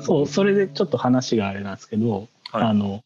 [0.00, 3.02] そうそれでちょっと話があれなんですけど、はい、あの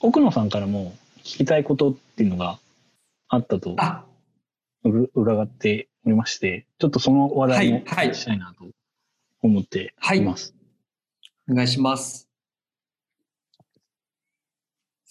[0.00, 2.58] 奥野さんからも聞きたいことっていうのが
[3.28, 3.76] あったと
[5.14, 8.66] 伺っておりましてちょっとその話題もしたいなと
[9.42, 10.08] 思っています。
[10.08, 12.28] はいはい、お願いします。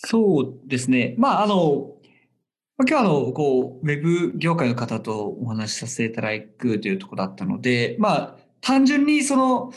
[0.06, 1.16] そうですね。
[1.18, 1.93] まあ、あの、
[2.80, 9.72] 今日あの、こう、ウェブ業界の方とお話しさせていただくというところだったので、まあ、単純にその、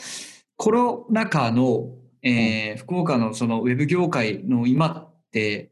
[0.55, 1.91] コロナ禍の、
[2.23, 5.71] えー、福岡のそのウェブ業界の今って、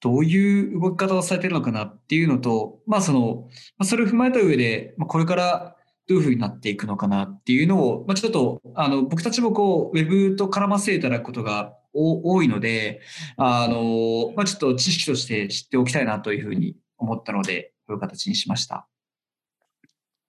[0.00, 3.48] どういう動き方をされてるのかなっていうのと、まあその、
[3.84, 5.76] それを踏まえた上で、これから
[6.08, 13.00] どういうふうになっていくのかなっていうのを、まあちょっと、あの、僕たちもこう、ウェブと絡ませていただくことが多いので、
[13.36, 18.86] あの、まあ、ちょっと知識として知っておきたいなというふうに思ったので、こういう形にしました。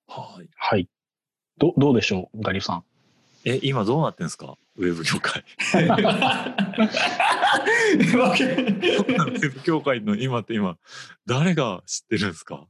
[0.07, 0.49] はい。
[0.55, 0.89] はい。
[1.57, 2.83] どどうでしょう、ガリフさん。
[3.45, 4.55] え、今どうなってんですか？
[4.77, 5.43] ウェブ業界。
[5.73, 10.77] ウェブ業界の今って今、
[11.25, 12.67] 誰が知ってるんですか？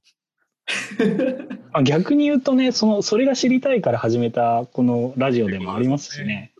[1.83, 6.50] 逆に言うとねそのそれが知りたいから始めたこのラジオでもありますしね。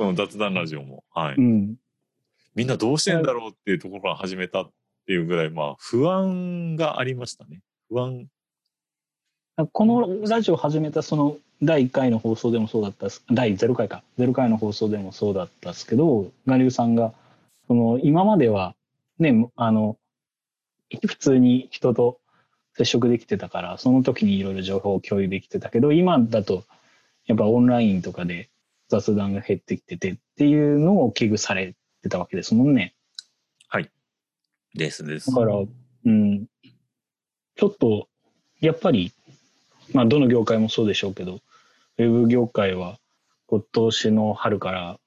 [0.00, 1.04] この雑談ラジオも。
[1.10, 1.34] はい。
[1.34, 1.76] うん、
[2.54, 4.70] みんなどうしてんだろうっていうところから始めたっ
[5.06, 7.60] ていうぐらい、まあ、不安がありましたね。
[7.90, 8.26] 不安。
[9.72, 17.12] このラジオ始めたその第1回の放送でもそうだった第0回か0回の放送でもそうだったんですけど我流さんが
[17.66, 18.74] その今までは
[19.18, 19.98] ねあの
[21.06, 22.18] 普通に人と
[22.74, 26.64] 接触できてたからその時にいろいろ情報を共有できてたけど今だと
[27.26, 28.48] やっぱオンラインとかで
[28.90, 32.94] 雑談が減ってきててっていうのを危惧されてたわけですもんね。
[33.68, 33.90] はい。
[34.74, 35.30] ですです。
[35.30, 36.46] だから、うん、
[37.54, 38.08] ちょっと、
[38.60, 39.12] やっぱり、
[39.94, 41.40] まあ、どの業界もそうでしょうけど、
[41.98, 42.98] ウェブ業界は
[43.46, 44.98] 今年の春から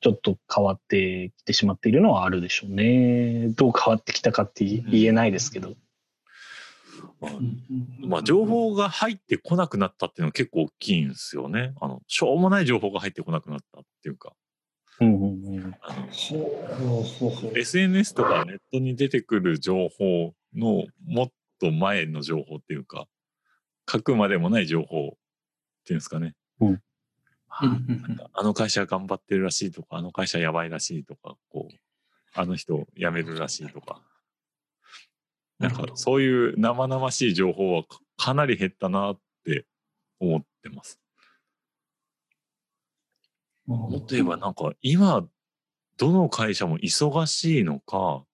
[0.00, 3.48] ちょっと変わってきてしまっているのはあるでしょうね。
[3.48, 5.74] どう変わってきたかって言えないですけど。
[8.00, 11.74] まあ、情報が入ってこなくなったっていうのは結構大きいんですよね。
[11.80, 14.32] あの、しょうもない情報が入ってこなくなったっていうか。
[17.56, 21.28] SNS とかネットに出てくる情報のもっ
[21.60, 23.06] と前の情報っていうか、
[23.90, 25.10] 書くまでもない情報っ
[25.84, 26.34] ていうんですかね。
[26.60, 26.82] うん、
[28.32, 31.74] あの会社頑張ってるらしいとか、あの会社やばいらしいとか、こう、
[32.34, 34.00] あの人辞めるらしいとか。
[35.62, 37.84] なんかそういう生々しい情報は
[38.16, 39.64] かなり減ったなって
[40.18, 40.98] 思ってます。
[43.66, 45.24] もっと言えばなんか今
[45.98, 48.24] どの会社も忙しいのか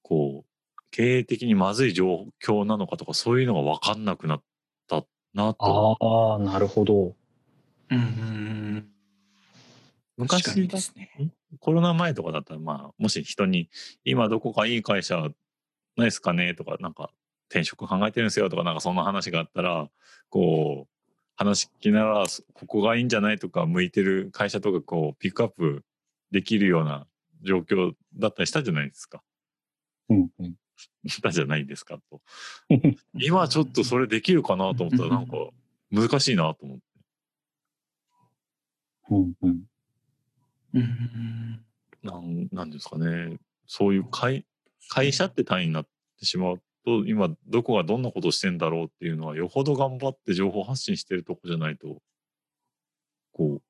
[0.00, 4.42] こう経営的にまずい状況なのかとかそういうのが分かんなくなっ
[4.88, 5.04] た
[5.34, 5.98] なと。
[6.00, 7.14] ああなるほど。
[7.90, 8.88] うんうん
[10.16, 11.32] 昔ですね。
[11.60, 13.68] コロナ前とかだったらまあもし人に
[14.04, 15.28] 今どこかいい会社
[15.96, 17.10] ないですかねとか、なんか
[17.50, 19.88] 転職考えてるんですよとか、なんかそんな話があったら、
[20.30, 20.92] こう、
[21.36, 25.84] 話聞きながら、ここがいいんじゃないとか、向いてる会社とか、こう、ピックアップ
[26.30, 27.06] できるような
[27.42, 29.22] 状況だったりしたじゃないですか。
[30.08, 30.54] うんうん。
[31.06, 32.20] したじゃないですかと。
[33.14, 35.36] 今ちょっとそれできるかなと思ったら、なんか
[35.90, 36.84] 難しいなと思って。
[39.10, 39.64] うんうん。
[42.02, 43.38] なん、なんですかね。
[43.66, 44.46] そういう会、
[44.88, 45.86] 会社って単位になっ
[46.18, 51.98] てしまうと今どこがどんなことしてんだろうっていうのはよほど頑張って情報発信してるとこじゃないと
[53.32, 53.60] こ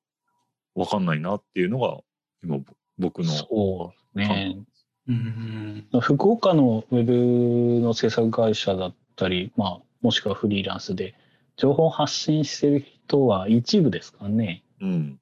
[0.75, 1.99] う分かんないなっていうのが
[2.43, 2.59] 今
[2.97, 4.57] 僕のそうね、
[5.07, 11.15] うん、福岡のウェブの制作会社だったり、まあ、もしくはフリーランスで
[11.55, 14.63] 情報発信してる人は一部ですかね。
[14.81, 15.19] うん、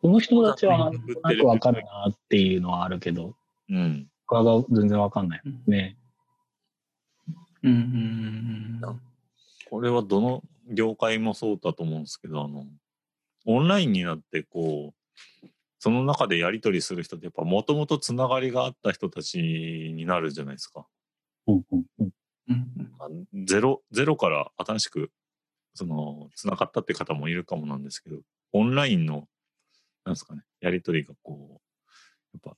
[0.00, 3.34] この人たちはなんとなく分かるなっていうのはあるけど、
[3.68, 5.42] うん、体全然わかんない。
[5.66, 5.96] ね。
[7.62, 9.00] うんうん、
[9.68, 12.64] これはどの業界もそうだと思うんですけど、あの、
[13.46, 15.48] オンラインになってこう、
[15.80, 20.86] その中でやり取りする人ってやっぱもともとつながりがあった人たちになるじゃないですか。
[23.46, 25.10] ゼロ、ゼロから新しく、
[25.74, 28.18] その、つながったって方もいるかもなんですけど、
[28.52, 29.28] オンラインの、
[30.04, 31.60] なんですかね、やりとりがこ
[32.34, 32.56] う、やっぱ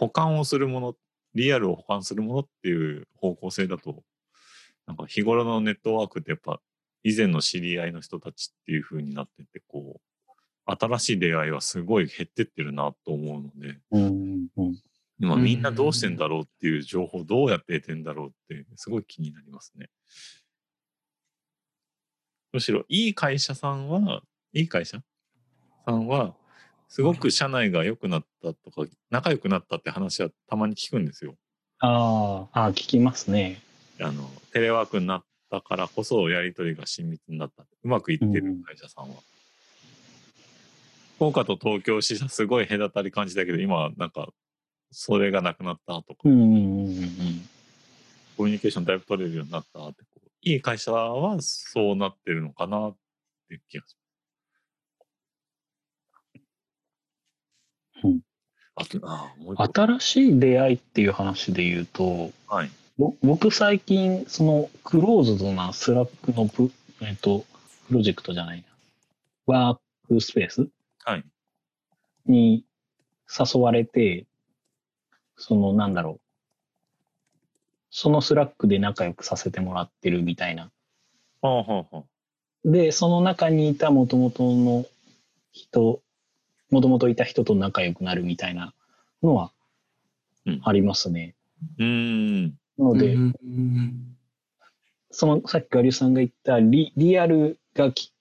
[0.00, 0.94] 保管をするもの
[1.34, 4.02] リアルを保管するものっていう方向性だと
[4.86, 6.58] なんか日頃のネットワークってやっぱ
[7.04, 10.30] 以前の知り合いの人たちっていう風になっててこう
[10.66, 14.48] 新しい出会いはすごい減ってってるなと思うので、うん、
[15.18, 19.90] 今みんなどうしてんだろうっていう情報どうやって得てんだろうってすごい気になりますね。
[22.54, 24.22] むしろいい会社さんは
[24.54, 24.98] いい会社
[25.84, 26.34] さんは
[26.90, 31.36] すごく社内が良くなったとか、仲良くなったって話はたまに聞くんですよ。
[31.78, 33.62] ああ、聞きますね。
[34.00, 37.62] あの、テレワークになったからこそやりとりが親密になった。
[37.62, 39.14] うまくいってる会社さんは。
[41.14, 44.28] 福岡と東京支社すごい隔たり感じだけど、今はなんか、
[44.90, 47.48] それがなくなったとか、うんうんうんうん。
[48.36, 50.02] コミュニケーションだいぶ取れるようになったって
[50.42, 52.96] いい会社はそうなってるのかなっ
[53.48, 53.96] て気がします。
[53.96, 54.00] うん
[58.02, 58.24] あと、ああ、もう一
[58.69, 58.69] 個。
[58.84, 62.70] 新しい出会いっていう話で言うと、はい。
[62.98, 67.44] ぼ僕最近、そのクローズドな Slack のプ,、えっと
[67.88, 68.64] プロジェクトじゃないな。
[69.46, 69.78] ワー
[70.08, 70.68] クスペース
[71.04, 71.24] はい。
[72.26, 72.64] に
[73.28, 74.26] 誘われて、
[75.36, 76.20] そのなんだろう。
[77.90, 80.70] その Slack で仲良くさせてもらってるみたいな。
[81.40, 82.02] はあはあはあ。
[82.64, 84.32] で、その中にいた元々
[84.62, 84.86] の
[85.52, 86.00] 人、
[86.70, 88.74] 元々いた人と仲良くなるみたいな
[89.22, 89.52] のは
[90.46, 91.34] うんありますね。
[91.78, 92.46] うーん。
[92.78, 93.16] なので、
[95.10, 98.12] そのさっきガリュウさんが言ったリリアルがき、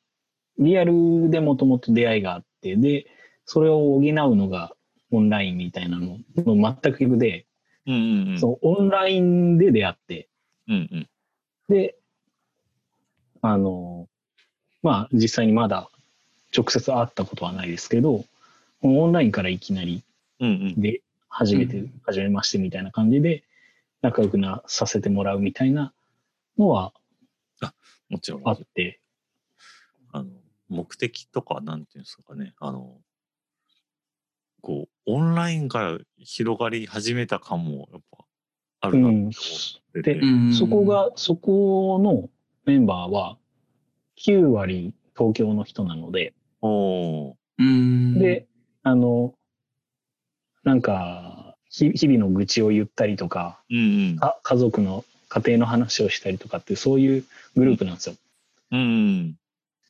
[0.57, 3.05] リアルでもともと出会いがあって、で、
[3.45, 4.01] それを補う
[4.35, 4.73] のが
[5.11, 7.45] オンラインみたいなのの全く逆で、
[7.87, 8.39] うんうんうん。
[8.39, 10.27] そのオンラインで出会って、
[10.67, 11.09] うんうん。
[11.69, 11.95] で、
[13.41, 14.07] あの、
[14.83, 15.89] まあ実際にまだ
[16.55, 18.25] 直接会ったことはないですけど、
[18.81, 20.03] オンラインからいきなり
[20.39, 20.81] うんうん。
[20.81, 23.43] で、初めて、うん初めましてみたいな感じで、
[24.01, 25.93] 仲良くなさせてもらうみたいな
[26.57, 26.93] のは
[28.09, 28.41] もちろん。
[28.45, 28.99] あって、
[30.11, 30.29] あの、
[30.67, 32.53] 目的とか、なんていうんですかね。
[32.59, 32.97] あの、
[34.61, 38.25] こう、オンラインから広がり始めた感も、やっぱ、
[38.81, 39.31] あるなって思っ
[39.93, 40.13] てて。
[40.15, 42.29] でうんそこが、そこの
[42.65, 43.37] メンバーは
[44.17, 46.33] 9割東京の人なので、
[48.19, 48.47] で、
[48.83, 49.33] あの、
[50.63, 54.17] なんか、ひ日々の愚痴を言ったりとか、うんうん。
[54.17, 58.15] か家族の家庭の話をしたりとかってそういうグループなんですよ。
[58.71, 59.37] うん。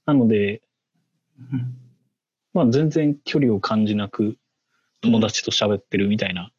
[0.06, 0.62] なので、
[1.52, 1.76] うん
[2.54, 4.36] まあ全然距離を感じなく
[5.02, 6.52] 友達と喋ってるみたいな。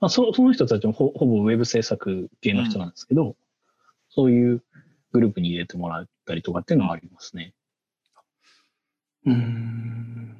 [0.00, 3.36] まあそその人たちもほほぼウェブ制作系の人なんですけど、
[4.10, 4.62] そういう
[5.12, 7.54] グループに入れてもらったりとかっていうのはありますね。
[9.26, 10.39] うん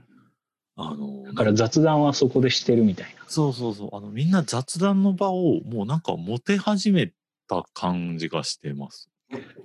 [0.77, 3.25] あの、だから雑談はそこでしてるみたいな。
[3.29, 3.97] そうそうそう。
[3.97, 7.13] あの、みんな雑談の場をもうなんか持て始め
[7.49, 9.11] た感じがしてます。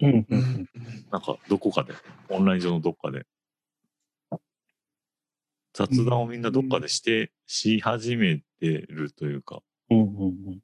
[0.01, 0.35] うんう。
[0.35, 0.69] ん
[1.11, 1.93] なんかどこかで、
[2.29, 3.25] オンライン上のどっかで。
[5.73, 10.61] 雑談をみんなどっかでして、し始めてるというか、うんうんうん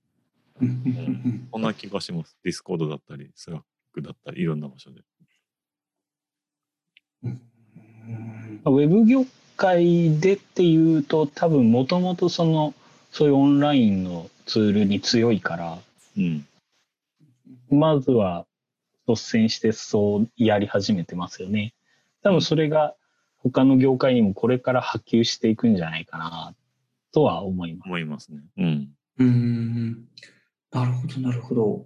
[0.61, 2.37] うんうんそんな気がします。
[2.43, 5.01] Discord だったり、 Slack だったり、いろんな場所で。
[7.23, 7.41] うん
[8.63, 9.25] ウェブ業
[9.61, 12.73] 界でっていうと多分もともとその
[13.11, 15.77] そういうオンラインのツールに強いから
[16.17, 16.47] うん。
[17.69, 18.47] まずは
[19.07, 21.73] 率先してそうやり始めてますよね。
[22.23, 22.95] 多分それが
[23.37, 26.55] 他の業界にもこれから波及していくんじゃないかな
[27.13, 27.87] とは思います。
[27.87, 28.41] 思いますね。
[28.57, 28.89] うん。
[29.19, 30.07] うん
[30.71, 31.85] なるほど、なるほど。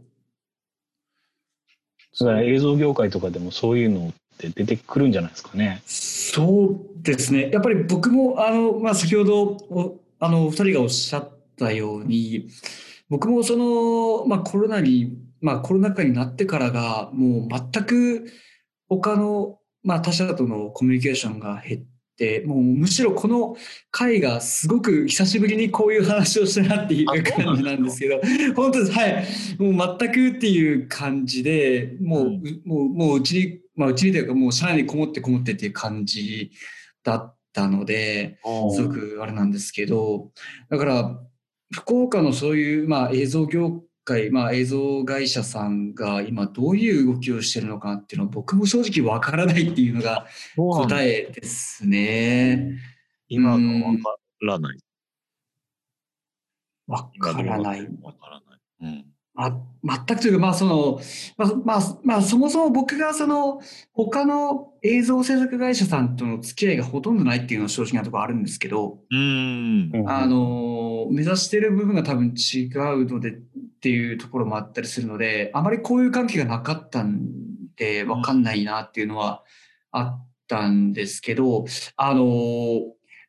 [2.19, 5.81] だから映像業界とかでもそういうのって出てくるんじゃないですかね。
[5.85, 7.49] そうですね。
[7.51, 12.47] やっぱり僕も、あの、まあ、先ほど、おあの、お二人がおっしゃったように、
[13.09, 18.25] 僕もその、まあ、コロナに、まあ、コロナ禍になってからが、もう全く
[18.89, 21.81] 他の、まあ、他者とのコミュニケーションが減っ
[22.17, 23.55] て、もうむしろこの
[23.91, 28.21] 回がすごく久しぶりにこういう話をしたなっていう感じなんですけど、
[28.55, 28.91] 本当です。
[28.91, 29.25] はい。
[29.59, 36.51] もう全くっていう感じで、もう、うんもう、もううちに、まあ、うちにというかもう社内にこもってこもってっていう感じ
[37.03, 38.39] だったので、
[38.73, 40.31] すごくあれなんですけど、
[40.69, 41.19] だから、
[41.73, 52.71] 福岡のそういう、まあ、映像業界、まあ、映像会社さんが今どういう動きをしてるのかっていうのは僕も正直わからないっていうのが答えですね。
[53.27, 53.99] 今のわか
[54.41, 54.77] らない。
[56.87, 57.87] わからない。
[58.01, 58.59] わからない。
[58.81, 59.14] うん。
[59.35, 60.99] あ全くというか、まあその、
[61.37, 63.61] まあ、まあ、まあ、そもそも僕がその、
[63.93, 69.91] 他の映像制作会社さんとの付き合いがほとんどないっていうのは正直なところあるんですけど、うん。
[70.07, 73.33] あの、目指している部分が多分違うのでっ
[73.81, 77.27] ていうところもあったりするので、あまりこういう関係がなかったん
[77.75, 79.43] で、わかんないなっていうのは
[79.91, 81.65] あったんですけど、
[81.97, 82.23] あの、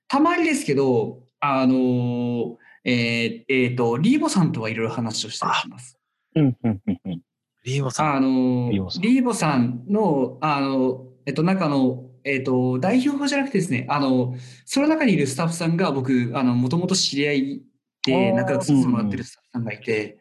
[0.08, 2.56] たまにですけど、あの、
[2.88, 5.99] えーえーと、リーボさんとはいろいろ話をしたりします。
[6.37, 7.23] うんうんうんうん
[7.64, 8.16] リーマさん。
[8.16, 17.62] あのリーボさんの、あの、えっと、なんかあの、えっと、代表じゃなくてですね、あの、その中にいるスタッフさんが僕、あの、もともと知り合い
[18.05, 20.19] で仲良くさせてもらってるスタッフさんがいて、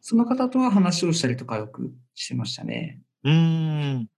[0.00, 3.00] その方とは話をしたりとかよくしてましたね。
[3.22, 3.32] うー
[3.98, 4.08] ん。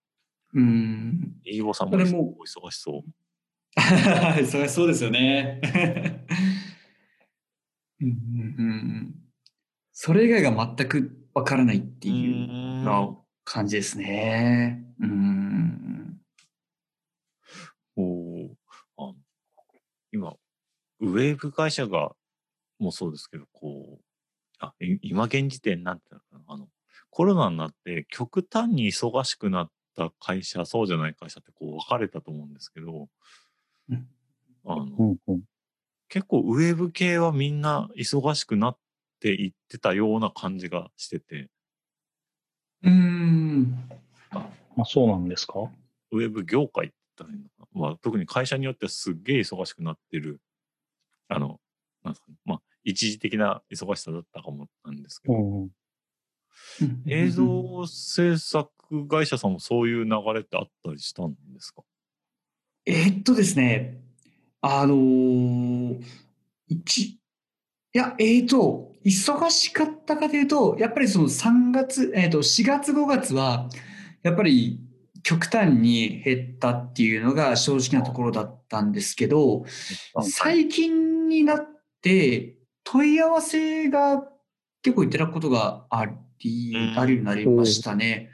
[0.55, 1.35] うん。
[1.45, 4.47] 飯尾さんももお忙しそう。
[4.47, 5.61] そりゃそうですよね。
[8.02, 8.16] うんうん
[8.59, 9.14] うん
[9.92, 12.50] それ以外が全くわからないっていう
[12.82, 14.82] うな感じですね。
[15.00, 16.21] うん。
[17.97, 18.49] おー。
[18.97, 19.14] あの
[20.12, 20.35] 今、
[21.00, 22.12] ウェーブ会社が、
[22.78, 24.04] もそうですけど、こう、
[24.59, 26.68] あ、い今現時点なんていうのかな、あの、
[27.11, 33.09] コロナになって極端に忙しくなった会社、そうじゃない会社ってこう分かれたと思うんですけど、
[33.90, 34.09] うん。
[34.64, 35.42] あの、うんうん
[36.12, 38.76] 結構ウェブ系はみんな忙しくなっ
[39.19, 41.49] ていってたような感じがしてて、
[42.83, 43.75] うん。
[44.31, 44.47] あ、
[44.85, 45.71] そうなんですか？
[46.11, 50.42] ウェブ業界って言ったらいいのかな、まあ、特に会社によってはすっげえ忙しくなってる、
[51.28, 51.59] あの、
[52.04, 55.71] なんですかね、まあ、一時的な忙しさだったかもなんですけど、うんうん。
[57.07, 58.69] 映像制作
[59.09, 61.83] 会社さんもそういう流れってあったりしたんですか？
[62.85, 64.01] えーっとですね、
[64.62, 66.02] あのー
[66.69, 67.19] 一、い
[67.92, 73.69] や、えーっと、忙しかったかというと、やっぱりその3月、えーっと、4月5月は、
[74.23, 74.81] やっぱり
[75.23, 79.64] 極端に減ったっていうのが正直なところだったんですけど、
[80.23, 81.69] 最近になっ
[82.00, 84.23] て問い合わせが
[84.83, 86.99] 結構いただくことがあり、うん。
[86.99, 88.31] あるようになりましたね。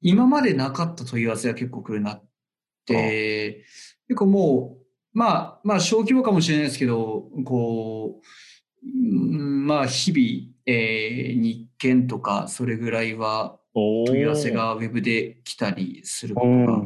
[0.00, 2.24] 今までなかった問い合わせが結構来るなっ
[2.86, 3.64] て、
[4.08, 4.81] 結構もう、
[5.12, 16.82] まあ、まあ小規模かもしれないですけど、こう、うんまあ日々、えー、日件とかそれぐらいは問い合わせがウェブで来たりするこうと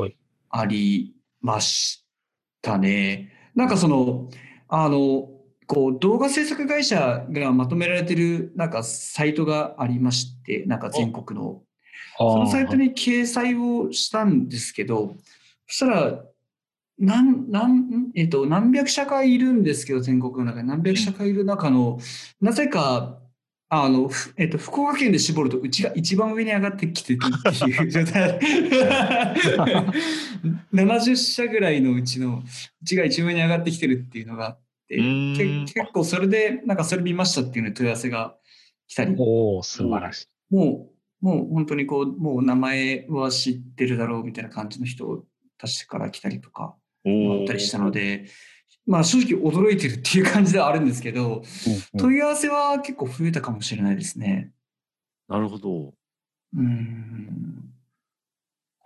[0.00, 0.08] が。
[0.48, 2.06] ありまし
[2.62, 3.32] たね。
[3.54, 4.28] なんかその、
[4.68, 5.28] あの、
[5.66, 11.62] こう動画制作会社がまとめられてるなんかサイトがありまして、なんか全国の。
[12.18, 15.16] そのサイトに掲載をしたんですけど、
[15.66, 16.22] そしたら、
[16.98, 21.98] なん、なん、えっと、何百社会いるんですけど、全国の中に何百社会いる中の、
[22.40, 23.20] なぜか、
[23.68, 28.38] あの、ふえっと、福岡県で絞ると、うちが一番上に上がってきてるっていう状態。
[30.72, 32.44] 70社ぐらいのうちの、
[32.82, 38.36] うちが一番上に上がってきてるっていうのがあって、結構それで、なんかそれ見ましたっていうのに問い合わせが
[38.86, 40.54] 来たり、おお素晴らしい。
[40.54, 40.88] も
[41.20, 45.24] う、もう本当にこう、もう名前は知ってるだろうみたいな感じの人
[45.58, 46.76] たちから来たりとか、
[47.06, 48.26] おーあったりしたので、
[48.86, 51.42] まあ正直驚いてるっていう感じではあるんですけど、うんうん
[51.98, 54.52] 問い合わせは結構増えたかもしれないですね。
[55.28, 55.94] なるほど。
[56.56, 57.72] うん。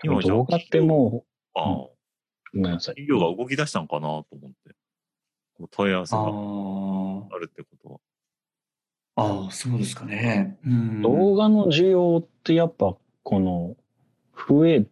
[0.03, 1.25] 今動画っても
[1.55, 1.77] ああ、うん
[2.53, 2.95] ごめんなさい。
[2.97, 4.75] 企業が動き出したのかなと思って。
[5.55, 6.29] こう問い合わせあがあ、
[7.37, 8.01] あるってことは。
[9.17, 10.59] ああ、そうですかね。
[10.67, 11.03] うん。
[11.03, 13.77] 動画の需要ってやっぱこの
[14.49, 14.87] 増え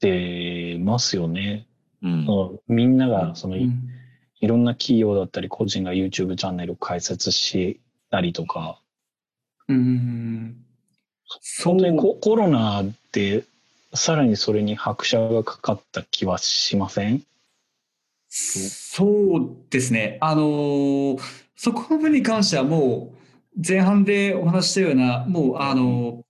[0.00, 1.67] てますよね。
[2.02, 2.24] うん。
[2.26, 3.88] そのみんながそのいうん
[4.40, 8.78] いろんな企業だったり個人が YouTube チャンネルを開設したりとか、
[9.66, 10.64] うん。
[11.40, 13.44] そう本当にココロナって
[13.94, 17.22] さらにそれに拍車がかかった気はしません？
[18.28, 20.18] そうですね。
[20.20, 21.18] あのー
[21.56, 26.22] そこの分に関してはもう前半でお話ししたような、もうあのー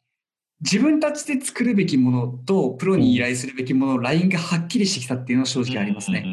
[0.60, 6.24] 自分たちで作るべきものとプロに依頼するべきもの、ラインがはっきりしてきたっていうのは正直ありますね。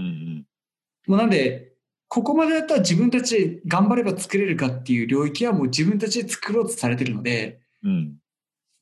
[1.07, 1.73] もうなんで、
[2.07, 7.91] ここまでだったら自分たちで頑張れば作れるかっていう領域はもう自分たちで作ろうとされてるので、うん。
[7.91, 8.13] うん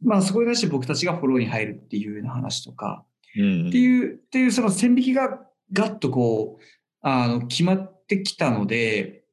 [0.05, 3.05] まあそこに対して僕たちがフォローに入るっていうような話とか、
[3.37, 3.69] うん。
[3.69, 5.39] っていう、っていうその線引きが
[5.71, 6.63] ガッとこう、
[7.01, 9.23] あの、決まってきたので、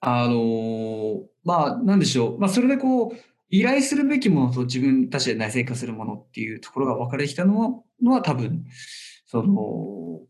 [0.00, 2.38] あの、まあ、なんでしょう。
[2.38, 3.16] まあ、それでこう、
[3.52, 8.64] 依頼するべきものと自分たちで内製化するものっていうところが分かれてきたのはのは多分、
[9.26, 9.54] その、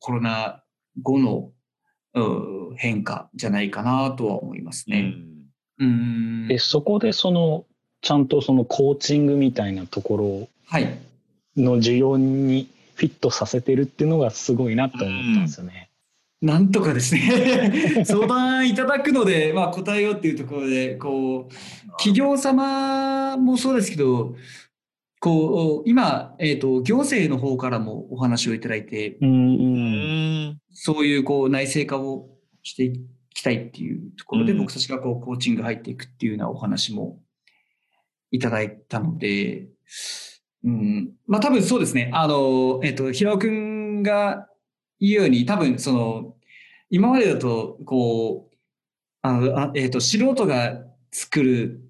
[0.01, 0.63] コロナ
[1.01, 1.53] 後の
[2.15, 5.03] うん変化じゃないかなとは思いますうね。
[5.03, 5.25] ん。
[5.79, 6.49] うん。
[6.49, 7.65] でそこでその
[8.03, 10.99] ちゃんとそのコーチングみたいなとこはい。
[11.57, 15.91] ろの需要にフィットさせてるっていうのがすごいなと思ったんですよね。
[16.43, 24.35] なんとかですね、 相談いただくので、まあ、答えようっていうところで、こう、企業様もそうですけど、
[25.21, 29.19] こう、今、えっ、と、行政の方からもお話をいただいて。
[30.73, 32.29] そういう、こう、内製化を
[32.65, 33.01] してい
[33.33, 37.21] きたいっていうところで、うん僕たちがこう、コーチング入っていくっていうようなお話も
[38.33, 39.69] いただいたので、
[40.65, 41.13] うん。
[41.29, 42.11] まあ多分そうですね。
[42.13, 44.49] あの、えっ、と、平尾くんが
[45.03, 46.35] 言うように、多分その、
[46.91, 48.57] 今までだと、こう、
[49.23, 51.81] あの、あえっ、と、素人が作る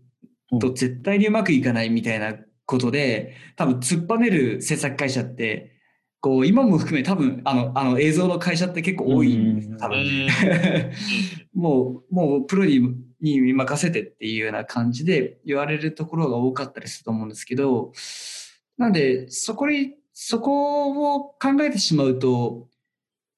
[0.60, 2.34] と絶対にうまくいかないみたいな
[2.66, 5.72] ことで、多分突っぱねる制作会社って、
[6.20, 9.76] こう、今も含め多分、あの、あの映像の会社って結構多いんですうん。
[9.78, 9.98] 多分。
[9.98, 10.28] うん。
[11.60, 12.80] もう、もうプロに
[13.20, 17.92] に任せてっていうような感じで言われるところが多かったりすると思うんですけど、
[18.78, 22.68] なんで、そこに、そこを考えてしまうと、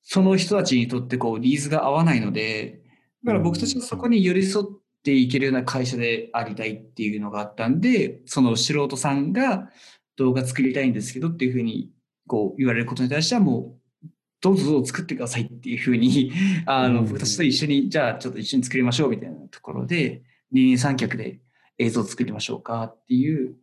[0.04, 2.82] その人たちにとってこう、ニーズが合わないので、
[3.25, 4.66] だから僕たちはそこに寄り添っ
[5.02, 9.70] ていけるような会社でありたいっていうのがあったんで、その素人さんが
[10.16, 11.90] 動画作りたいんですけどっていうふうに
[12.26, 14.08] こう言われることに対してはもう、
[14.42, 16.32] どうぞどうぞ作ってくださいっていうふうに、
[16.66, 21.40] あの、うん僕たちと一緒に、じゃあちょっと一緒に作りましょうみたいなところで、二人三脚で
[21.78, 23.56] 映像を作りましょうかっていう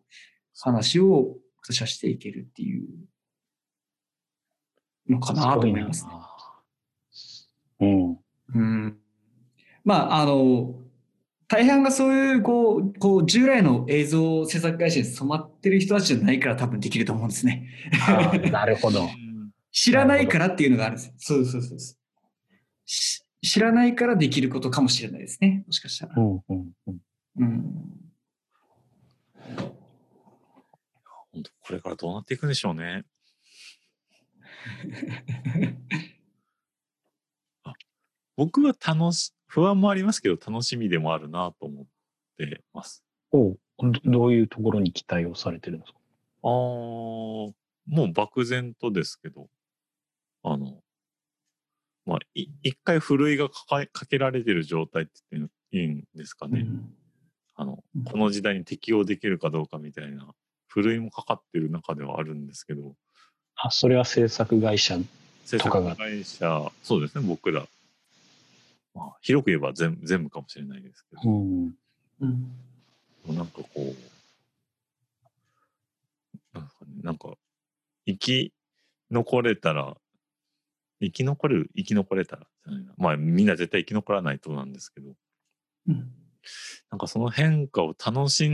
[0.59, 2.87] 話を僕たちはしていけるっていう
[5.07, 6.11] のかなと思いますね。
[7.81, 8.17] うん。
[8.53, 8.97] うん。
[9.83, 10.75] まあ、あの、
[11.47, 17.67] 大半がそういう、こう、こう、従来の映像制作会社に染まってる人たちじゃないから多分できると思うんですね。
[18.51, 19.09] なるほど。
[19.73, 21.13] 知らないからっていうのがあるんです。
[21.17, 21.97] そうそうそうそう
[22.85, 25.63] し知らないからできることかもしれないですね。
[25.65, 26.13] もしかしたら。
[26.17, 27.01] うんうんうん。
[27.37, 27.63] うん。
[31.31, 33.05] 本当これからどうなっていくんでしょうね。
[38.41, 41.85] あ僕は楽し、不安もありますけど、楽しみでもあるなと思っ
[42.37, 43.03] てます。
[43.31, 45.99] おうどどういうところに期待をされてるんですか？
[46.43, 47.53] あーも
[47.87, 49.47] う漠然とですけど、
[50.43, 50.81] あの、
[52.05, 56.65] まあ、い一回ふるいがかけられてる状態って言っていいんですかね。
[57.55, 60.33] あのうん、この時代に適応できるかどうかみたいな、
[60.67, 62.95] ふるいもかかってる中ではあるんですけど、
[63.55, 64.97] あ、それは制作会社。
[65.45, 67.67] 制とかが作会社、そうですね、僕ら。
[68.93, 71.75] まあ、広く言えば全全部かもしれないですけど、ん。
[72.19, 72.51] うん。
[73.27, 73.95] なんかこう、
[76.53, 77.35] なんか,、ね、なんか
[78.05, 78.53] 生き
[79.09, 79.95] 残れたら、
[80.99, 82.93] 生き残れる、生き残れたらじゃないな。
[82.97, 85.13] まあみんな絶対生き残らないとなんですけど、
[85.87, 86.11] うん。
[86.91, 88.49] なんかその変化を楽し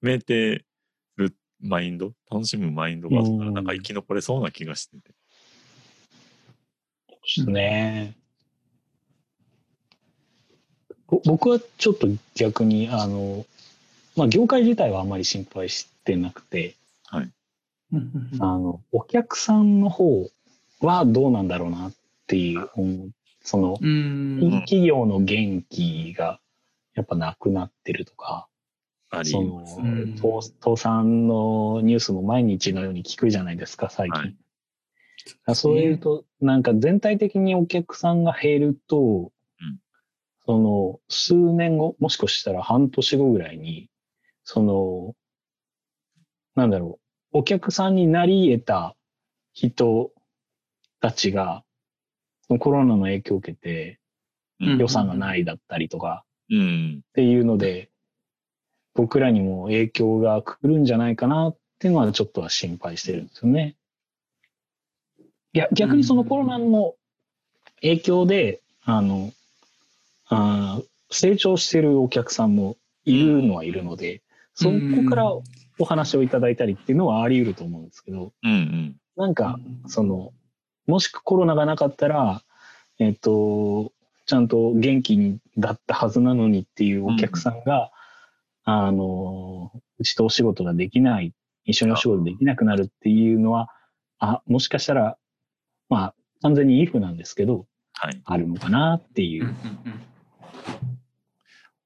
[0.00, 0.64] めて
[1.16, 5.14] るマインド、楽しむマインドがあったら、うんなんか生き残れそうな気がしてて。
[7.08, 8.17] ですね。
[11.08, 13.44] ぼ僕はちょっと逆に、あの、
[14.16, 16.76] まあ、業界自体はあんまり心配してなくて、
[17.92, 20.28] うんあの、お客さんの方
[20.80, 21.92] はどうなんだろうなっ
[22.26, 23.10] ていう、うん
[23.42, 24.62] その、うん。
[24.66, 26.38] 企業の元気が
[26.94, 28.46] やっぱなくなってるとか、
[29.10, 34.20] ありその、うん倒倒産のニュースも毎日のように聞くじゃないですか、最近。
[34.20, 34.36] はい
[35.54, 39.28] そういうと、なんか全体的にお客さんが減ると、うん
[40.48, 43.90] その、数年後、もしかしたら半年後ぐらいに、
[44.44, 45.14] その、
[46.54, 46.98] なんだろ
[47.34, 48.96] う、お客さんになり得た
[49.52, 50.10] 人
[51.00, 51.64] たちが、
[52.60, 54.00] コロナの影響を受けて
[54.58, 57.00] うん予算がないだったりとかうん。
[57.06, 57.90] っていうので、
[58.94, 63.76] 僕らにも影響が来るんじゃないかなっていうのはちょっとは心配してるんですよね。
[65.52, 66.94] いや、逆にそのコロナの
[67.82, 69.30] 影響で、あの、
[70.28, 74.22] あー成長してるお客さんもいるのはいるので、
[74.54, 75.32] そこから
[75.78, 78.96] お話をいただいたりっていうのはあり得ると思うんですけど、うんうん。
[79.16, 80.32] なんか、その、
[80.86, 82.42] もしコロナがなかったら、
[82.98, 83.92] えっ、と、
[84.26, 87.90] ちゃんと元気にだったはずなのにっていうお客さんが、
[88.64, 91.32] あの、うちとお仕事ができない、
[91.64, 93.70] 一緒にお仕事できなくなるっていうのは、
[94.18, 95.16] あ、もしかしたら、
[95.88, 98.20] まあ、完全にイフなんですけど、はい。
[98.24, 99.88] あるのかなっていうんうう。
[99.88, 100.08] ん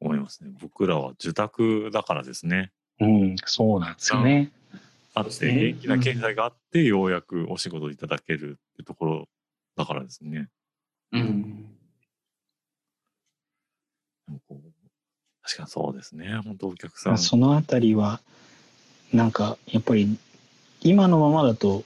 [0.02, 0.50] 思いますね。
[0.60, 2.72] 僕らは受託だからですね。
[3.00, 4.50] うん、そうなんですよね。
[5.14, 9.28] あって、そうですね元気な経済があって、ようやくお仕事いただけるってところ
[9.76, 10.48] だからですね。
[11.12, 11.66] うん
[15.42, 16.40] 確かにそうですね。
[16.44, 17.18] 本当お客さん。
[17.18, 18.20] そのあたりは、
[19.12, 20.16] なんか、やっぱり、
[20.80, 21.84] 今のままだと、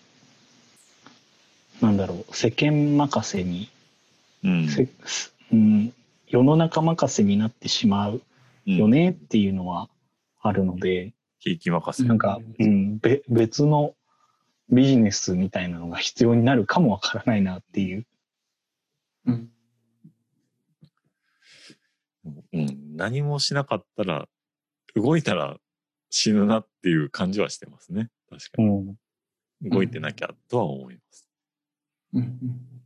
[1.81, 3.71] なんだろう、世間任せに
[4.45, 4.69] うん。
[4.69, 4.89] せ
[5.53, 5.93] うん、
[6.27, 8.23] 世の中任せになってしまう
[8.65, 9.89] よねっていうのは
[10.41, 12.07] あるので、ひいき任せ。
[12.07, 13.95] なんか、うん、べ別の
[14.71, 18.07] ビジネスみたいなのが必要になるかもわからないなっていう。
[19.27, 19.51] うん
[22.53, 22.97] うん。
[22.97, 24.29] 何もしなかったら、
[24.95, 25.59] 動いたら
[26.11, 28.09] 死ぬなっていう感じはしてますね。
[28.29, 28.69] 確かに。
[28.69, 29.71] うん。
[29.71, 31.29] 動いてなきゃとは思います。
[32.15, 32.77] うんうん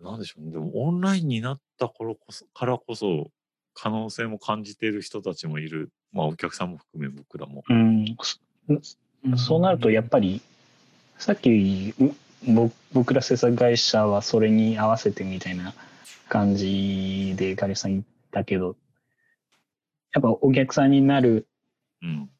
[0.00, 0.52] なんでしょうね。
[0.52, 3.30] でもオンラインになった頃こそ、からこそ、
[3.74, 5.90] 可能性も感じている人たちもいる。
[6.12, 7.62] まあお客さんも含め僕らも。
[7.68, 8.38] うん、そ
[9.36, 10.40] そうなるとやっぱり
[11.18, 11.94] さっき
[12.92, 15.74] 僕ら制作会社はそれに合わせてみたいな
[16.28, 18.76] 感じでガリさん言ったけど
[20.14, 21.46] やっぱお客さんになる
[22.02, 22.30] うん。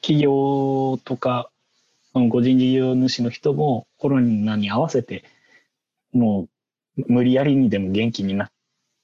[0.00, 1.50] 企業とか
[2.12, 5.24] その個人事業主の人もコロナに合わせて
[6.12, 6.48] もう
[6.96, 8.52] 無理やりにでも元気になっ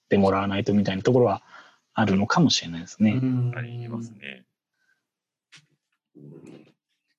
[0.08, 1.42] てもらわないとみたいなところは
[1.94, 3.20] あるのかもしれないですね。
[3.56, 4.44] ありますね。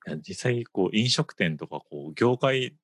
[0.08, 2.76] いや実際、こう、飲食店とか、こう、業界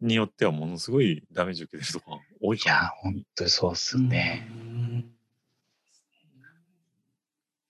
[0.00, 2.88] によってはものすごいダメージ受けてるとか多いいや。
[3.02, 4.48] 本当にそうですね。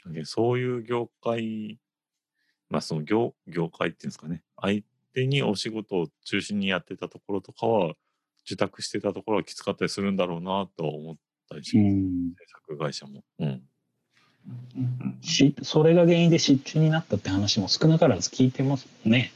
[0.06, 1.78] でそういう業界、
[2.68, 4.82] まあその業業界っていうんですかね、相
[5.14, 7.94] 手にお仕事を中心にやってたところとかは、
[8.50, 11.16] 受託してたところはきつかったりするんだろうなとは思っ
[11.48, 11.94] たりしうます。
[11.94, 13.22] ん制作会社も。
[13.38, 13.62] うん。
[15.22, 19.32] しそれが原因で失注になったって話も少なからず聞いてますもんね。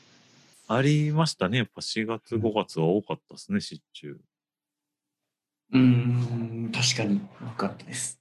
[0.67, 1.59] ありましたね。
[1.59, 4.19] やっぱ4月、5月は多かったですね、失注。
[5.73, 8.21] うん、確かに多かったです。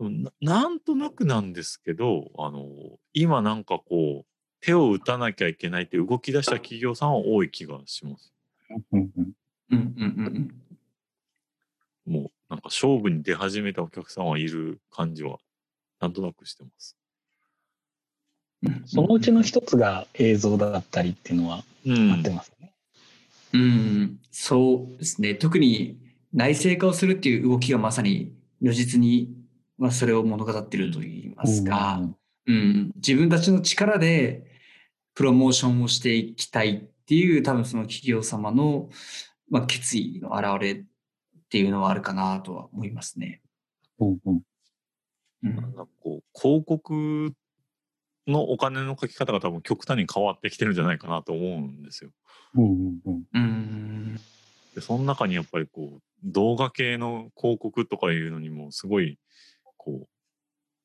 [0.00, 4.26] ななんとなくなんですけど、あの、今なんかこう、
[4.60, 8.32] 手を打たなきゃいけないって動き出した企業さんは多い気がします。
[8.92, 9.32] うんうん
[9.72, 10.06] うんうんう
[10.38, 10.62] ん
[12.04, 15.38] もうなんか勝負に出始めたお客さんはいる感じは、
[16.00, 16.96] なんとなくしてます。
[18.64, 18.82] うん。
[18.86, 22.72] そのうちの一つが映像だったりっていうのはうんあってますね。
[23.54, 25.34] うん、そうですね。
[25.34, 25.98] 特に
[26.32, 29.32] 内製化をするっていう動きがまさに如実に、
[29.78, 34.44] まあ、それを物語っていると言いますか、うんうん、自分たちの力で
[35.14, 38.88] プロモーションをしていきたいっていう多分その企業様の、
[39.52, 40.84] まあ、決意の表れっ
[41.50, 43.42] ていうのはあるかなとは思いますね。
[44.00, 44.40] うんうん
[45.44, 47.34] うんなんかこう、広告
[48.26, 52.10] のお金の書き方が多分極端に変わってきてるんじゃないかなと思うんですよ。
[52.54, 54.20] うんうんうんうん
[54.74, 59.18] で、その中にやっぱりこう、動画系の広告とかいうのにもすごい、
[59.76, 60.08] こ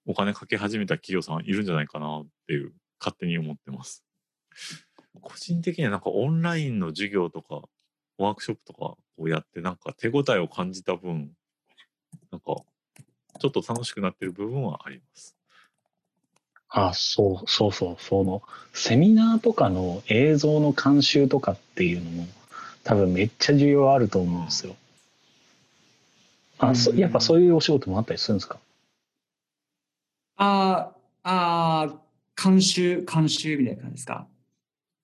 [0.05, 4.03] う、お金かけ始めた企業さんいるんじゃないかなっていう、勝手に思ってます。
[5.21, 7.61] 個人的にはなんかオンラインの授業とか、
[8.17, 11.31] ワークショップとかをやってなんか手応えを感じた分、
[12.31, 12.55] なんか、
[13.39, 15.35] ちょっと楽しくなってる部分はあります。
[16.69, 22.27] あそうそうそうそのセミナーとかの映像の監修とかっていうのも
[22.83, 24.75] 多分めっちゃ需要あると思うんですよ。
[26.59, 28.59] あそうんやっぱそういうお仕事もあったりするんですか？
[30.35, 34.27] あーあー、監修、監修みたいな感じですか？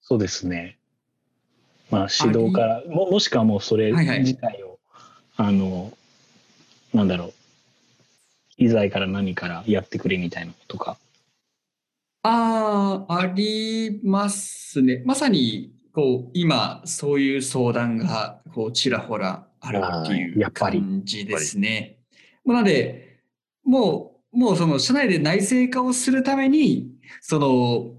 [0.01, 0.77] そうですね。
[1.93, 4.79] まあ指導からももしくはもうそれはいはい自体を、
[5.37, 5.95] あの
[6.93, 7.33] なんだろう
[8.57, 10.97] 機材から何からやってくれみたいなことか。
[12.23, 15.01] ああ、ありますね。
[15.05, 21.97] まさに、こう、今、そういう相談が、こう、ちらほらあるっていう感じですね。
[22.45, 23.19] なので、
[23.65, 27.91] もう、もうその、社内で内製化をするために、その、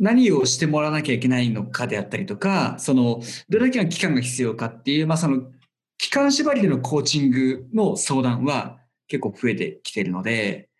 [0.00, 5.42] 何をしてもらわなきゃいけないのかであったりとか、その、どれだけの期間が必要かっていう、まあ、その、
[5.98, 10.70] 期間縛りでのコーチングの相談は結構増えてきているので、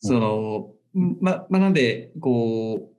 [0.00, 0.70] その、
[1.20, 2.92] ま、まあ、なんで、こう、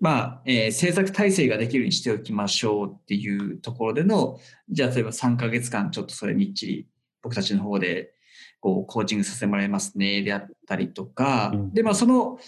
[0.00, 4.38] まあ、えー制作体制ができるようにしておきましょうっていうところでの、
[4.70, 6.86] じゃあ、例えば3ヶ月間、ちょっとそれみっちり、
[7.22, 8.14] 僕たちの方で、
[8.60, 11.74] こう、コーチングさせてもらいますね、であったりとか、うん。
[11.74, 12.38] で、まあ、その、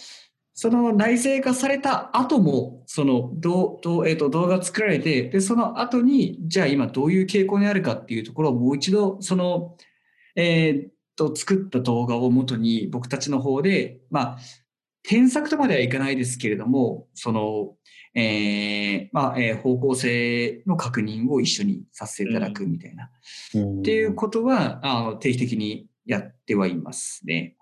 [0.62, 9.76] その内製化された後も、その、どう、どう、えっ、と、動画作られて、で、その後に、じゃあ今どういう傾向にあるかっていうところをもう一度、その、
[10.36, 14.38] えっと、作った動画をもとに、僕たちの方で、まあ、
[15.02, 17.74] 添削とまではいかないですけれども、その、
[18.14, 23.10] えーまあ、えー方向性の確認を一緒にさせていただくみたいな、
[23.56, 27.56] うんっていうことは、あの、定期的にやってはいますね。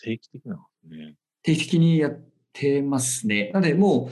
[0.00, 1.16] 定期的なね。
[1.42, 3.50] 定期的にやってますね。
[3.52, 4.10] なので、も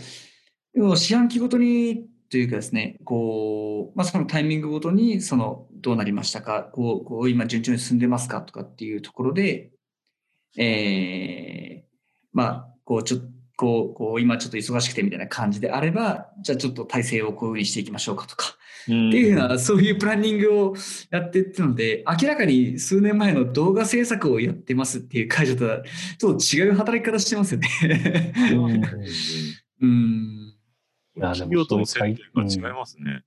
[0.75, 9.71] う、も四半期ごとにというかですね、こう、まあ、そのタイミングごとに、その、どうなりましたか、こう、こう今順調に進んでますかとかっていうところで、
[10.57, 11.93] えー
[12.33, 20.75] まあ、こう、ちょっとこう、こう、今ちょっと忙しくてみたいな感じであれば、じゃあちょっと体制をこういうふうにしていきましょうかとか、ってっていうような、そういうプランニングを
[21.11, 25.83] やっていったので、明らかに数年前の動画制作をやってますっていう会社とは、
[26.19, 28.35] ちょっと違う働き方してますよね。
[28.53, 28.83] うん
[29.83, 30.55] うん。
[31.15, 33.25] いやでも企業との接点が違いますね。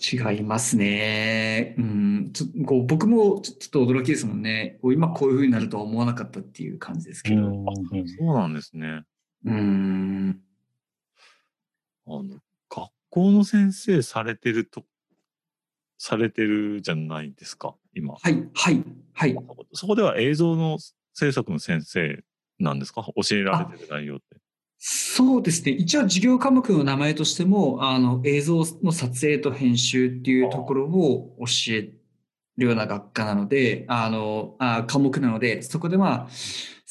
[0.00, 1.74] 違いますね。
[1.78, 2.30] うん。
[2.32, 4.78] ちょこう僕もちょちょっと驚きですもんね。
[4.80, 7.46] こう今こういう風になるとは思わなかったっていう感じですけど。
[7.46, 9.02] うんそうなんですね。
[9.44, 10.40] うん。
[12.06, 14.84] あの、学校の先生されてると、
[15.98, 18.14] されてるじゃないですか、今。
[18.14, 19.36] はい、はい、はい。
[19.72, 20.78] そこでは映像の
[21.14, 22.22] 制作の先生
[22.58, 23.04] なんですか？
[23.16, 24.36] 教えられてる内容って。
[24.78, 25.72] そうですね。
[25.72, 31.92] 一応授業科目の名前としても、あの、映像の撮影と編集っていうところを教え
[32.56, 36.28] るような学科なので、あの、あ科目なので、そこでまあ、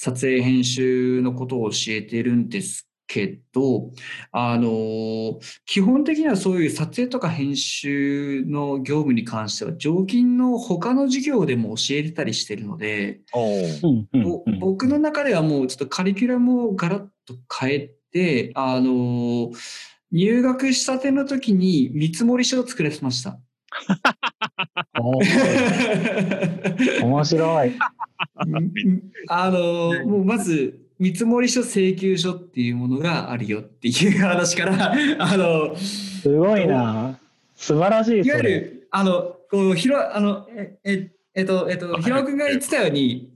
[0.01, 3.91] 撮影編集のことを教えてるんですけど、
[4.31, 19.51] あの、基本的にはそういう撮影とか編集の業務に関しては、常勤の他の授業でも教えてたりしてるので、うんうんぼうん僕の中ではもうちょっとカリキュラムをガラッと変えて、あの、
[20.13, 23.37] 入学したての時に見積書を作らせました。
[27.03, 27.73] 面白い。
[29.27, 37.19] あの、もうまず、見積書請求書っていうものがあるよっていう話から、 あの、すごいな。
[37.55, 38.43] 素晴らしい、いわゆ。
[38.43, 43.31] る、あの、こう、ひろ、あの、え、え、えっと、えっと、はいひろくんが言ってたように、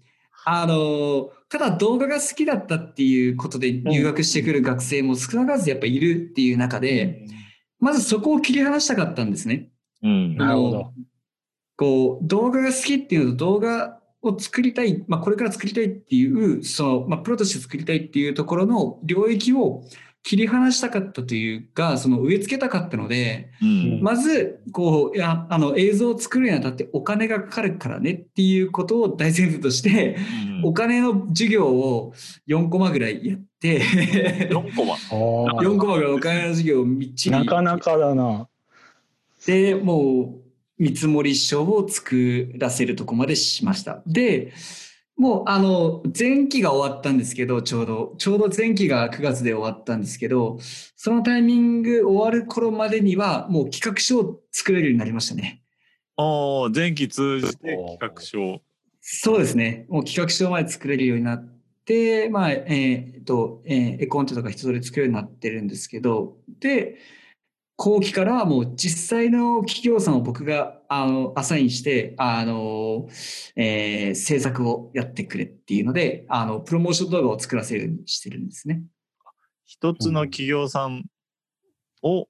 [0.45, 7.27] あの、ただ動画が好きだったっていうことで入学してくる学生も少なからずやっぱいるっていう中で、
[7.79, 9.69] まずそこを切り離したかったんですね。
[10.01, 10.35] うん。
[10.35, 10.93] なるほど。
[11.83, 19.83] こう、動画が好きっていうのと動画を作りたい、まあこれから作りたいっていう、その、まあプロとして作りたいっていうところの領域を
[20.23, 23.99] 切り離したかったというか、その植え付けたかったので、うん。
[24.01, 30.15] まず、こう、いや、あの、映像を作るにあたってお金がかかるからねっていうことを大前提として、
[30.63, 32.13] お金の授業を
[32.47, 34.95] 4コマぐらいやって、4コマ。
[35.11, 37.35] おー4コマぐらいお金の授業をみっちり。
[37.35, 38.47] なかなかだな。
[39.45, 40.42] で、もう、
[40.79, 44.01] 見積書を作らせるとこまでしました。
[44.05, 44.53] で、
[45.15, 50.57] もう、あの、前期が終わったんですけど、ちょうど、ちょうど前期が9月で終わったんですけど、
[50.95, 55.61] そのタイミング終わる頃までには、もう企画書を作れるようになりましたね。
[56.17, 58.61] ああ、前期通じて企画書。
[59.01, 59.85] そうですね。
[59.89, 66.97] もう企画書まで作れるようになって、まあ、えーっと、えー絵コンテとか一通り作れるようになってるんですけど、で、
[67.83, 73.09] 後期からはもう実際の企業さんを僕が、あの、アサインして、あの、
[73.57, 78.83] えー制作をやってくれっていうので、あの、プロモーション動画を作らせるようにしてるんですね。
[79.65, 81.03] 一つの企業さん
[82.03, 82.29] を、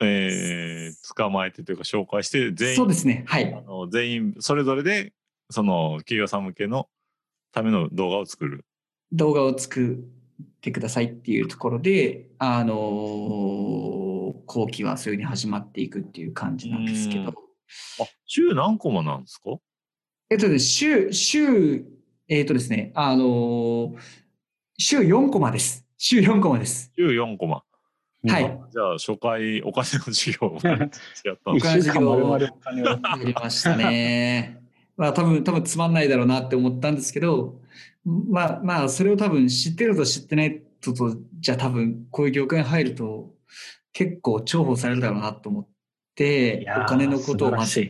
[0.00, 3.22] えー、捕まえてというか紹介して、全員、そうですね。
[3.28, 3.60] はいあ。
[3.60, 5.12] の全員それぞれで、
[5.50, 6.88] その企業さん向けの
[7.52, 8.64] ための動画を作る。
[9.12, 9.96] 動画を作っ
[10.62, 17.32] てくださいっていうところで、あの後期はそういうふうに始まっていくっていう感じなんですけうんど、
[18.00, 19.58] あ、週何コマなんですか？
[20.30, 21.84] えっとね、週、週、
[22.28, 23.94] えっとですね、あの
[24.78, 25.84] 週4コマです。
[25.98, 26.92] 週4コマです。
[26.96, 27.62] 週4コマ。
[28.28, 28.60] はい。
[28.72, 30.90] じゃあ、初回お金の授業をやっ
[31.44, 32.86] たの一週間丸々お金を。
[32.86, 34.60] やりましたね。
[34.96, 37.60] まあ多分、多分つまんないだろうなって思ったんですけど、
[38.04, 43.32] まあまあ、それを多分知ってると知ってないとと、じゃあ多分こういう業界に入ると
[43.96, 45.68] 結構重宝されるだろうなと思っ
[46.14, 47.86] てお金のことをまず素晴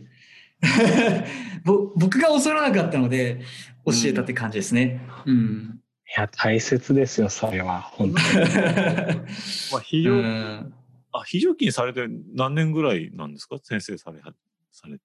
[0.61, 1.61] らしい。
[1.65, 3.41] ぼ僕が教わらなかったので
[3.85, 5.01] 教えたって感じですね。
[5.25, 5.81] うん。
[6.17, 7.81] いや、大切ですよ、それは。
[7.83, 8.47] 本当に
[9.73, 10.73] まあ、非う常、ん
[11.13, 13.59] あ、非常勤されて何年ぐらいなんですか？
[13.61, 14.33] 先生されは、
[14.71, 15.03] されて。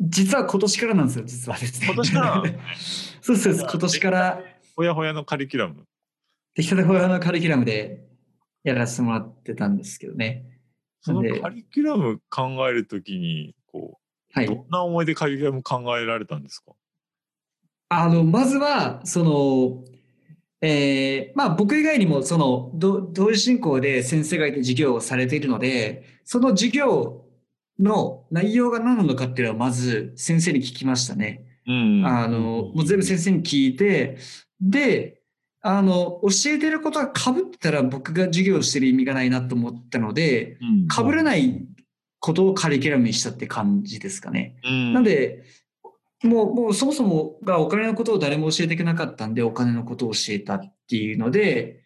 [0.00, 1.86] 実は今年からなんですよ、実はですね。
[1.86, 2.42] 今年から？
[3.22, 4.42] そ うそうです、今年から。
[4.76, 5.86] ほやほやのカリキュラム。
[6.54, 8.04] 出来たてほやのカリキュラムで
[8.64, 10.44] やらせてもらってたんですけどね。
[11.00, 14.46] そのカリキュラム考えるときに、こう、はい。
[14.46, 16.72] どんな思いでカリキュラム考えられたんですか？
[17.88, 19.84] あの、まずは、その、
[20.60, 27.26] えーまあ僕以外にも、その、ど同時進行で先生がいて授業をされているので、その授業
[27.80, 31.46] の内容が何なのかっていうのはまず先生に聞きましたね。
[31.66, 34.18] うんあの、もう全部先生に聞いて、
[34.60, 35.21] で、
[35.62, 41.64] あの、教えてることが被ってたら僕が授業をしてる意味がないなと思ったので、うん被らない
[42.18, 44.56] ことをカリキュラムにしたって感じですかね。
[44.64, 45.44] うんなんで、
[46.22, 51.84] もう、もうそもそもがお金のことを誰も教えてくれなかったんで、お金のことを教えたっていうので、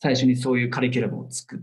[0.00, 1.58] 最初にそういうカリキュラムを作っ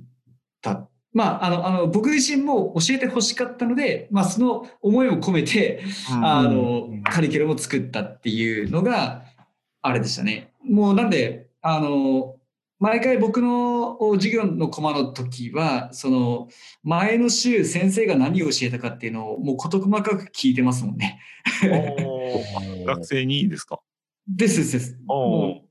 [0.61, 0.87] た。
[1.13, 5.81] まあ、あの、あの、僕自身も教えて欲しかったので、まあ、その思いを込めて、
[6.21, 9.23] あのうん、カリキュラムを作ったっていうのが、
[9.81, 10.53] あれでしたね。
[10.69, 12.35] もうなんで、あの、
[12.79, 16.47] 毎回僕の授業のコマの時は、その、
[16.83, 21.19] 前の週先生が何を教えたかっていうのを、もう事細かく聞いてますもんね。
[22.85, 23.79] 学生にいいですか？
[24.27, 24.99] ですですです。
[25.05, 25.67] もう、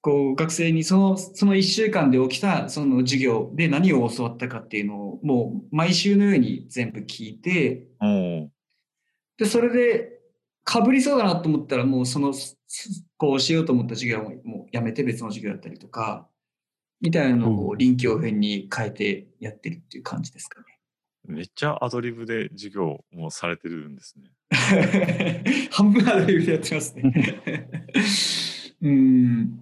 [0.00, 7.88] こう、学生にその、その一週間で起きた、その授業で何を教わったかっていうのを、もう、毎週のように全部聞いて、
[9.38, 10.17] で、それで、
[10.68, 12.58] かぶりそうだなと思ったら、もうその、す
[13.16, 16.28] こう、しようと思った授業をもうやめて別の授業だったりとか、
[17.00, 20.60] みたいなのをうん臨機応変に変えてやってるっていう感じですか
[21.26, 24.30] めっちゃアドリブで授業もされてるんですね。
[24.50, 25.44] ね。
[25.72, 27.12] 半分アドリブでやってますね。
[28.82, 29.60] うん。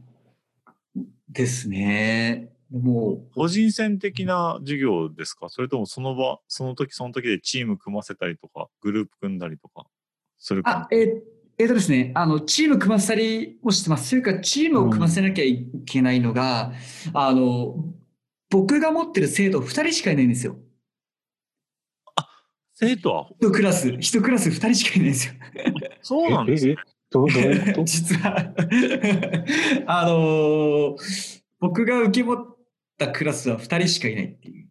[1.28, 2.48] ですね。
[2.68, 5.50] もう、個人戦的な授業ですか？
[5.50, 9.86] それともその場、その時その時でチーム組ませたりとか、グループ組んだりとか？
[10.38, 11.20] するか、あえー
[11.58, 14.10] えーとですね、あの、チーム組ませたりもしてます。
[14.10, 16.72] というか、チームを組ませなきゃいけないのが、
[17.14, 17.76] あの、
[18.50, 20.56] 僕が持ってる生徒2人しかいないんですよ。
[22.74, 25.34] 生徒は、一クラス、一クラス2人しかいないんですよ。
[26.02, 26.72] そうなんですね。
[26.72, 26.76] ええ
[27.08, 27.84] どうどういうこと？
[27.88, 28.52] 実は、
[29.86, 32.56] あのー僕が受け持っ
[32.98, 34.68] たクラスは2人しかいないっていう。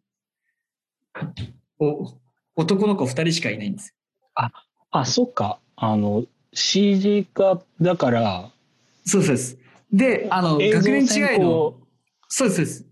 [1.79, 2.19] お
[2.55, 3.95] 男の子2人しかいないんです
[4.35, 4.51] あ、
[5.03, 5.59] そっか。
[5.75, 8.51] あの、CG 化だから、よ。
[9.05, 9.57] そうです。
[9.91, 11.79] で、あの、学年違い専の攻、
[12.29, 12.85] そうです。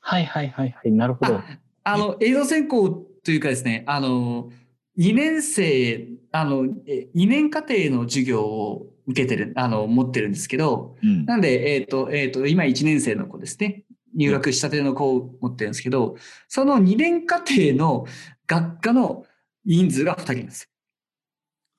[0.00, 0.92] はいはいはいはい。
[0.92, 1.36] なるほど。
[1.36, 1.44] あ
[1.84, 4.50] あの、映像専攻というかですね、あの、
[4.98, 11.24] 2年生、あの、2年課程の授業を受けてる、あの、持ってるんですけど、うん。
[11.24, 13.84] なんで、えっ、と、えっ、と、今1年生の子ですね。
[14.14, 16.16] 入学したての子を持ってるんですけど、
[16.48, 18.06] その2年課程の
[18.46, 19.24] 学科の
[19.64, 20.68] 人数が2人います。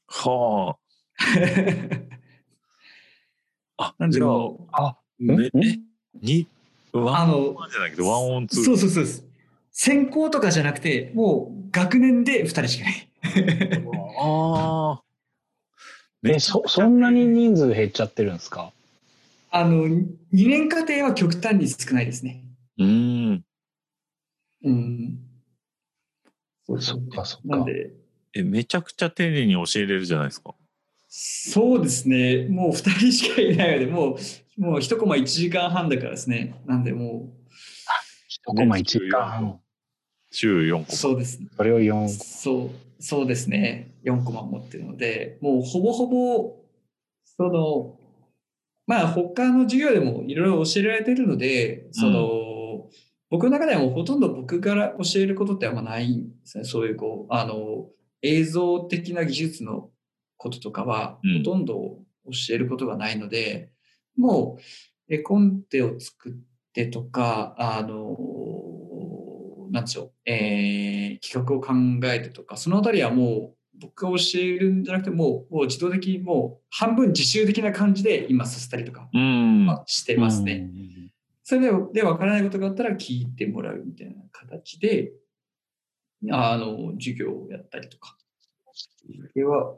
[0.09, 0.79] はあ。
[3.77, 5.79] あ、なんでじゃあ、もう、あ、ねんえ、
[6.21, 6.47] に、
[6.93, 8.63] ワあンオンのワンじゃないけど、ワンオンツー。
[8.63, 9.23] そうそうそうです。
[9.71, 13.83] 専攻とかじゃなくて、もう学年で2人しかいない。
[14.19, 15.03] ああ。
[16.23, 18.73] え、そ、そんなに人数減っちゃってるんですか？
[19.51, 22.43] あの、2年課程は極端に少ないですね。
[22.77, 23.45] うーん。
[24.63, 25.19] うん。
[26.67, 27.47] そうそっかそっか。
[27.47, 27.91] なんで、
[28.33, 30.53] え、めちゃくちゃ丁寧に教えれるじゃないですか。
[31.07, 32.47] そうですね。
[32.49, 34.17] もう2人しかいないので、も
[34.57, 36.61] う、もう1コマ1時間半だからですね。
[36.65, 37.29] なんでも
[38.27, 39.59] 一コマ1時間半。
[40.31, 40.91] 週4う、個。
[40.95, 41.47] そうですね。
[41.55, 43.91] それを4そう、そうですね。
[44.03, 46.55] 4コマ持ってるので、もうほぼほぼ、
[47.25, 47.97] その、
[48.85, 52.89] まあ他の授業でもいろいろ教えられてるので、その、
[53.29, 56.63] 僕の中ではもうほとんど僕から教えることってあんまないんですね。
[56.63, 57.87] そういうこう、あの、
[58.21, 59.89] 映像的な技術の
[60.37, 63.71] こととかはうんほとんど教えることがないので、
[64.17, 64.57] も
[65.09, 66.33] う絵コンテを作っ
[66.73, 68.17] てとか、あの、
[69.71, 71.73] なんでしょう、えー企画を考
[72.07, 79.67] えてとか、そのあたりはもう僕が教えるんじゃなくてもう、もう自動的にもう半分自習的な感じで今させたりとかうん。
[79.85, 80.69] してますね。
[81.43, 85.11] それで、で、わからないことがあったら聞いてもらうみたいな形で、
[86.31, 88.17] あの、授業をやったりとか、
[89.33, 89.75] では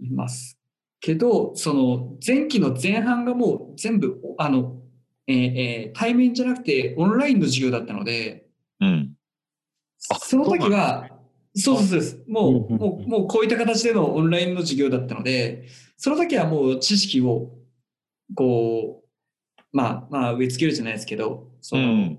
[0.00, 0.58] います。
[1.00, 4.80] けど、その、前期の前半がもう全部、あの、
[5.26, 8.46] えーえー対面じゃなくてオンラインの授業だったので、
[8.80, 9.14] うん。
[10.10, 11.08] あその時は、
[11.54, 12.24] そうそうそうです。
[12.26, 17.52] もう、もう、もうこういった形でのオンラインの授業だったので、その時はもう知識を、
[18.34, 22.18] こう、まあ、まあ、植え付けるじゃないですけど、その、うん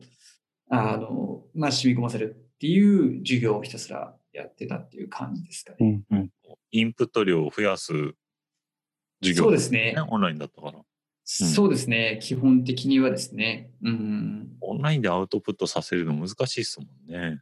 [0.69, 6.01] あの、まあ、染み込ませるっていう授業をひたすらやってたっていう感じですかね。
[6.09, 6.29] うんうん。
[6.71, 7.93] インプット量を増やす
[9.21, 9.95] 授業、そうですね。
[10.09, 10.79] オンラインだったから。
[11.23, 12.19] そうですね。
[12.23, 13.69] 基本的にはですね。
[13.83, 14.57] うん。
[14.61, 17.41] オンラインでアウトプットさせるの難しいっすもんね。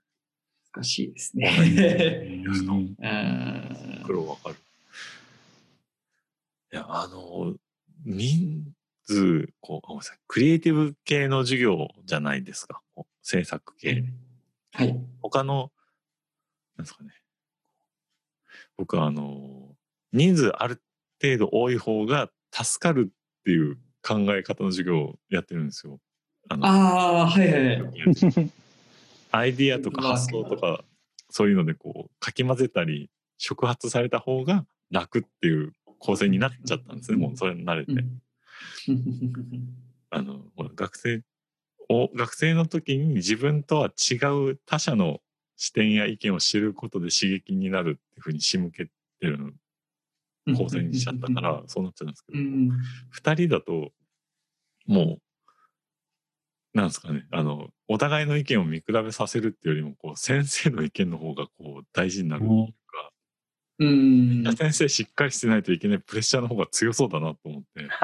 [0.73, 1.81] 難しいですオンラインね。
[1.81, 3.09] で うんう
[4.01, 4.55] ん苦労わかる。
[6.73, 7.55] いや、あの、
[8.05, 8.73] 人
[9.05, 12.81] 数、こう、ごめんなさい、クリエイティブ系の授業じゃないですか。
[13.21, 14.03] 制作系。
[14.73, 14.99] はい。
[15.21, 15.71] 他の、
[16.77, 17.11] なんですかね。
[18.77, 19.75] 僕はあの、
[20.11, 20.81] 人数ある
[21.21, 25.99] 程度多い方が助かるっていう考え方の授業をやってるんですよ。
[26.49, 26.69] あのあ
[27.21, 28.51] あ、はいはいはい。
[29.31, 30.83] アイディアとか発想とか、
[31.29, 37.17] そういうのでこう、かき混ぜたり、触発された方が楽っていう構成になっちゃったんですね。
[37.17, 37.93] もうそれに慣れて。
[40.09, 40.41] あの、
[40.75, 41.21] 学生
[41.93, 44.15] を、学生の時に自分とは違
[44.51, 45.19] う他者の
[45.55, 48.91] 視点や意見を知ることで刺激になるっていうふうに仕向けて
[49.21, 49.55] る
[50.57, 52.69] 構成にしちゃったから、そうなっちゃうんですけど、うん
[53.09, 53.91] 二人だと、
[54.85, 62.73] もう、なんですかね、あの、お互いの意見を見比べさせるっていうよりも、こう、先生の意見の方がこう、大事になるっていうか、
[63.79, 64.55] うん。
[64.55, 67.87] 先生しっかりしてないといけないプレッシャーの方が強そうだなと思って。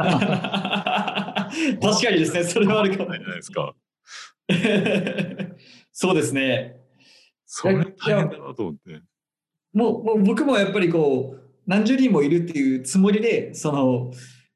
[1.82, 3.76] 確かにですね、それはあるかもないじゃないですか？
[5.92, 6.76] そうですね。
[7.46, 9.02] それ大変だなと思って。
[9.74, 14.12] もうもう僕もやっぱりこう何十人もいるっていうつもりでその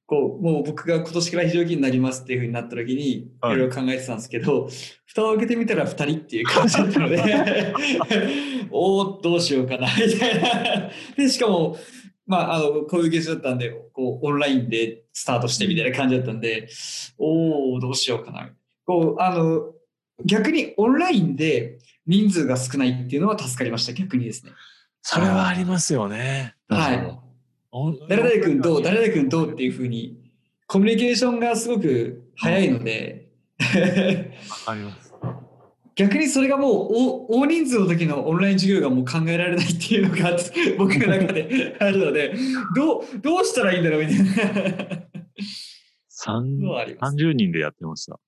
[0.08, 4.68] こうもう僕が今年から非常勤になりますっていうふうになった時にいはいろいろ考えてたんですけど、
[5.06, 7.74] 蓋を開けてみたら2人っていう感じだったので
[8.72, 11.78] おおどうしようかなみたいなでしかも
[12.26, 16.70] まああのこういう現象だったんでこうオンラインでスタートしてみたいな感じだったんで
[17.18, 18.50] おおどうしようかな
[18.86, 19.74] こうあの
[20.26, 24.52] 逆にオンラインで人数が少ないっていうのは助かりました逆にですね。
[25.02, 26.56] それはありますよね。
[26.70, 27.20] はい。
[27.72, 30.18] お誰々君どう誰々君どうっていうふうに
[30.68, 35.13] コミュニケーションがすごく早いのでわかります。
[35.96, 40.36] 逆にそれがもう大大人数の時のオンライン授業がもう考えられないっていうのが
[40.78, 42.36] 僕の中であるので
[42.76, 45.04] どうどうしたらいいんだろうみたいな
[46.24, 47.16] 三のはあります。
[47.16, 48.20] 30人でやってました。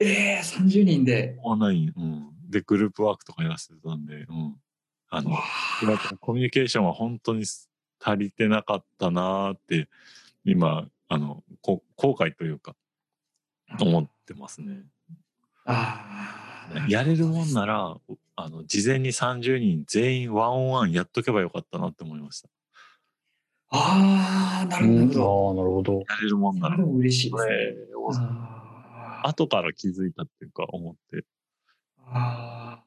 [0.00, 1.36] ええー、30人で。
[1.42, 1.92] オンライン。
[1.96, 2.50] うん。
[2.50, 4.56] で、グループワークとかやらせてたんで、うん。
[5.10, 5.36] あの、
[6.20, 7.44] コミュニケーションは本当に
[8.00, 9.88] 足りてなかったなーって、
[10.44, 12.76] 今、あの、こ後悔というか、
[13.80, 14.82] 思ってますね。
[15.64, 16.43] ああ。
[16.88, 17.96] やれるもんなら、
[18.36, 22.48] あの、事前に30人全員ワンオンワンやっとけばよかったなって思いました。
[23.70, 25.64] ああ、なるうん、ああ、なるほど。
[25.70, 25.92] ほど。
[26.08, 27.36] やれるもんなら嬉しいで
[27.94, 28.26] こすね。
[29.24, 31.24] 後から気づいたっていうか思って。
[32.06, 32.82] あ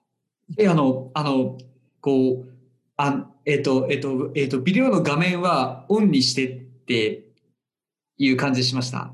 [0.51, 1.57] ーえ、あの、あの、
[1.99, 2.53] こう、
[2.95, 7.31] あえっ、と、えっ、と、えっ、と、ビデオの画面はオンにしてって
[8.17, 9.13] いう感じしました？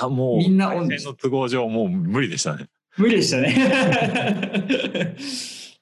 [0.00, 2.68] あ、もう、みんなオンの都合上もう無理でしたね。
[2.98, 5.16] 無理でしたね。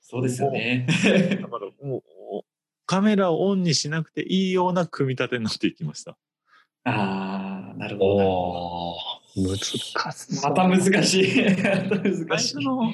[0.01, 0.87] そうですよね。
[1.41, 2.03] だからもう、
[2.87, 6.17] カメラをオンにしなくていいような組み立てになっていきました。
[6.85, 8.27] ああ、なるほど。
[8.27, 8.97] おお、
[9.37, 9.95] 難しい。
[10.43, 11.45] また難しい。
[11.45, 12.27] また難しい。
[12.29, 12.93] 最初の、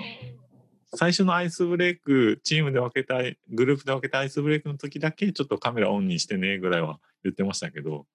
[0.94, 8.06] 最初のアイスブレイク、チームで分けたい、グループで分けたアイスブレイクの時だけちょっとカメラオンにしてねぐらいは言ってましたけど、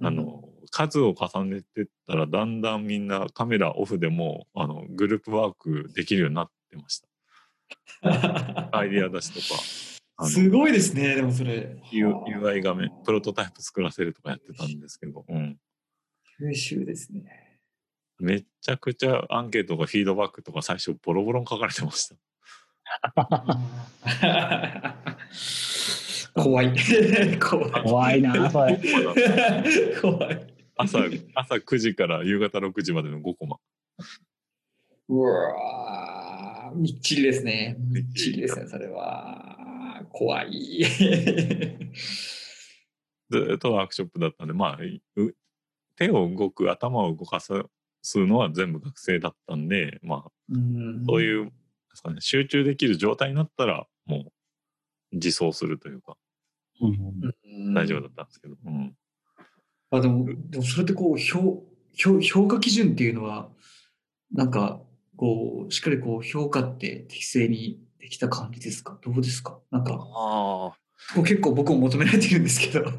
[0.00, 7.08] あの、数を重ねてったらだんだんみんなカメラオフでも、あの、グループワークできるようになってました。
[8.76, 9.62] アイディア出しとか。
[10.28, 11.76] すごいですね、でもそれ。
[11.92, 15.58] UI 画面、プロトタイプ作らせるとかやってたんですけど、うん。
[16.40, 17.58] 優秀ですね。
[18.18, 22.16] めちゃくちゃアンケートとかフィードバックとか最初ボロボロに書かれてました。
[26.34, 26.74] 怖い。
[27.40, 27.72] 怖い。
[27.84, 28.78] 怖いな、それ。
[30.00, 30.55] 怖い。
[30.76, 30.98] 朝、
[31.34, 33.58] 朝9時から夕方6時までの5コマ。
[35.08, 37.76] うわーみっちりですね。
[37.78, 40.04] みっちりですね、それは。
[40.10, 40.84] 怖い。
[43.30, 44.78] ずっとワークショップだったんで、まあ、
[45.16, 45.34] う
[45.96, 47.52] 手を動く、頭を動かす
[48.14, 50.32] のは全部学生だったんで、まあ、
[51.08, 51.52] そういう、ね、
[52.20, 54.32] 集中できる状態になったら、も
[55.12, 56.16] う、自走するというか、
[56.80, 58.94] うんうん大丈夫だったんですけど、うん。
[59.98, 61.62] あでも、でもそれってこう評
[61.94, 63.48] 評、評価基準っていうのは、
[64.32, 64.80] なんか、
[65.16, 68.98] こう、しっかりこう、評価って適正にできた感じですか？
[69.02, 69.58] どうですか？
[69.70, 70.76] なんか、ああ。
[71.14, 72.84] こう結構僕も求められてるんですけど、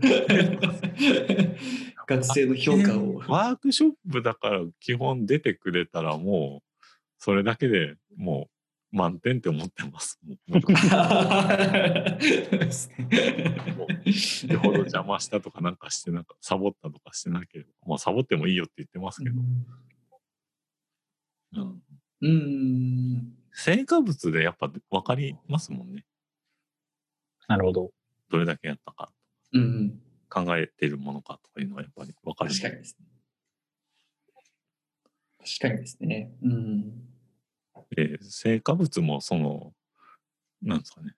[2.08, 3.18] 学生の評価を。
[3.28, 6.86] ワークショップだから基本出てくれたらもう、
[7.18, 8.52] それだけでもう
[8.92, 10.20] 満点って思ってます。
[10.26, 10.38] よ
[14.60, 19.36] ほど邪魔したとかなんかしてなんかサボったとかしてなければ、まあサボってもいいよって言ってますけど、
[21.54, 21.84] うん
[22.22, 23.34] うん。
[23.52, 26.06] 成果物でやっぱ分かりますもんね。
[27.48, 27.92] なるほど。
[28.30, 29.12] どれだけやったか、
[29.54, 30.02] うん。
[30.30, 32.50] 考えているものかとかいうのはやっぱり分かる。
[32.50, 33.06] 確かにですね。
[35.40, 36.32] 確かにですね。
[36.42, 37.08] うん。
[37.96, 39.74] で成果物もその、
[40.62, 41.16] なんですかね。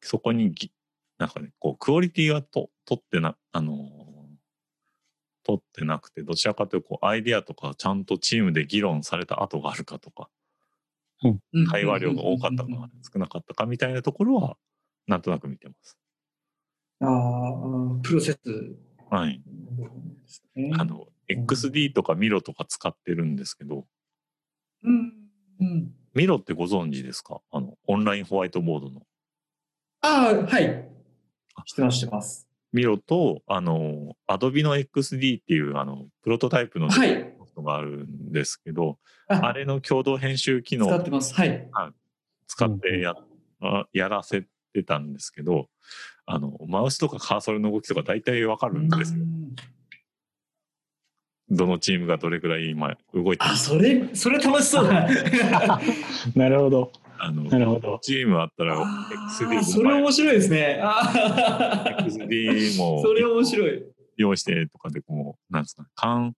[0.00, 0.72] そこにぎ、
[1.18, 4.06] なんかね、こう、クオリティはと取ってな、あのー
[5.46, 10.28] 取ってなくて、どちらかというと、こう、アイディアとかちゃんとチームで議論された後があるかとか、
[11.70, 12.70] 会話量が多かったか
[13.12, 14.56] 少なかったかみたいなところは、
[15.06, 15.96] なんとなく見てます。
[17.00, 18.38] ああ、プロセス。
[19.08, 19.40] はい。
[20.78, 23.86] あの、XD とかミロとか使ってるんですけど、
[24.82, 25.25] うん。
[25.60, 25.92] うん。
[26.14, 27.40] ミロってご存知ですか？
[27.50, 29.02] あの、オンラインホワイトボードの。
[30.00, 30.88] ああ、はい。
[31.66, 32.48] 知ってます、知ってます。
[32.72, 37.14] ミロと、あの、Adobe の XD っていう、あの、プロトタイプのソはい。
[37.14, 38.98] フトがあるんですけど、
[39.28, 41.34] ああれの共同編集機能使ってます。
[41.34, 41.68] はい。
[42.46, 43.14] 使ってや,、
[43.60, 44.44] あやらせ
[44.74, 45.68] てたんですけど、
[46.26, 49.24] あの、マウスとかカーソルの動きとか大体わかるんですよ。
[51.48, 55.08] どのチームがどれくらい今動いてるあ、それ、それ楽しそうだ。
[56.34, 56.92] なるほど。
[57.18, 57.98] あの、なるほど。
[58.02, 59.08] チームあったらあ
[59.40, 60.80] XD ーそれ面白いですね。
[60.82, 63.84] XD もそれ面白い。
[64.16, 66.34] 用意してとかでこう、なんですかね、監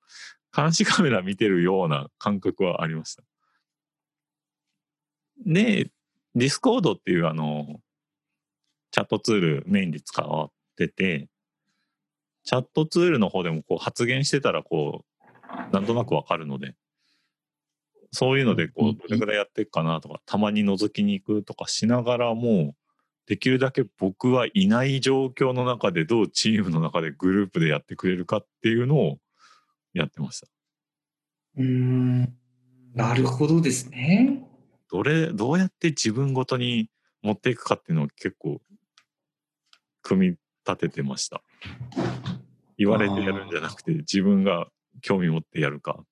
[0.54, 3.22] 監視カメラ見てるような感覚はありました。
[5.46, 5.90] で、
[6.34, 7.80] ディスコードっていうあの、
[8.90, 11.28] チャットツールメインで使ってて、
[12.49, 16.74] チャットツールの方でもこう発言してたらこう、なんとなくわかるので、
[18.11, 22.74] そういうのでこうどれくらいやっていくかなとか、たまに覗きに行くとかしながらも、
[23.26, 29.18] できるだけ僕はいない状況の中でどうチームの中でグループでやってくれるかっていうのを
[29.92, 30.46] やってました。
[31.59, 32.34] うーん。
[32.94, 34.49] なるほどですね。
[34.90, 36.88] どれ、どうやって自分ごとに
[37.20, 38.62] 持っていくかっていうのを結構
[40.01, 40.36] 組み
[40.66, 41.42] 立ててました。
[42.78, 44.68] 言われてやるんじゃなくて自分が
[45.02, 46.02] 興味持ってやるか。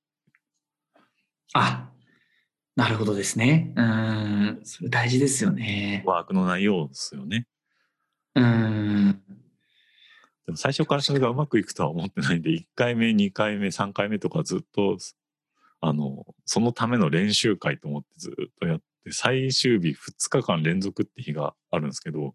[1.54, 1.90] あ、
[2.74, 3.72] なるほどですね。
[3.76, 4.60] うーん。
[4.64, 6.02] それ大事ですよね。
[6.06, 7.46] ワークの内容ですよね。
[8.34, 9.22] うーん。
[10.44, 14.98] でも最初からそれがうまくいくとは思ってないんで、1回目、2回目、3回目とかずっと、
[15.80, 22.34] あの、そのための練習会と思ってずっとやって、最終日2日間連続って日があるんですけど、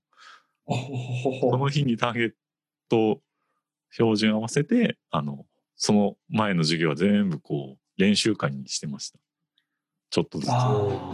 [0.65, 2.31] この日にターゲッ
[2.89, 3.21] ト
[3.91, 9.19] 標準合わせて、あの、その前の授業は全部こう、練習会にしてました。
[10.09, 10.49] ちょっとずつ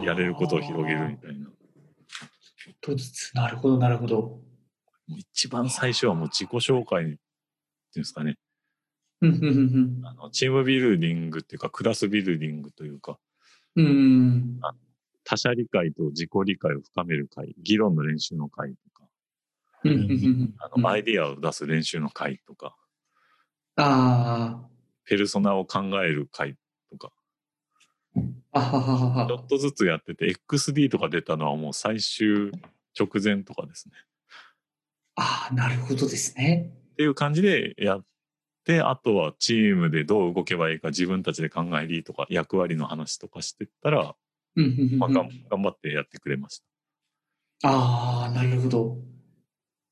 [0.05, 1.49] やれることを広げるみたいな。
[1.49, 1.55] も
[2.57, 3.31] ちょっとずつ。
[3.33, 4.41] なるほど、なるほど。
[5.09, 7.15] う一番最初はもう自己紹介ってい
[7.95, 8.37] うんですかね。
[10.03, 13.17] あのチームビルディングっていうか、クラスビルディングというか、
[13.75, 13.85] うん。
[13.85, 14.59] うん。
[15.23, 18.77] 他者理解と自己理解を深める会、議論の練習の会と。
[19.83, 22.75] あのアイディアを出す練習の会とか、
[23.75, 24.61] あ
[25.05, 26.55] ペルソナを考える会
[26.91, 27.11] とか、
[28.53, 28.59] あ。
[28.59, 29.27] あはははは。
[29.27, 32.51] ちょっとずつやってて、XD とか出たのはもう最終
[32.99, 33.93] 直前とかですね。
[35.15, 36.73] ああ、なるほどですね。
[36.93, 38.05] っていう感じでやっ
[38.65, 44.15] て、あとはチームでどう動けばいいか自分たちで考えりとか役割の話とかしてったら、
[44.55, 45.09] うん、うん、うんまあ。
[45.09, 45.29] 頑
[45.61, 46.63] 張ってやってくれまし
[47.63, 48.97] ああ、なるほど。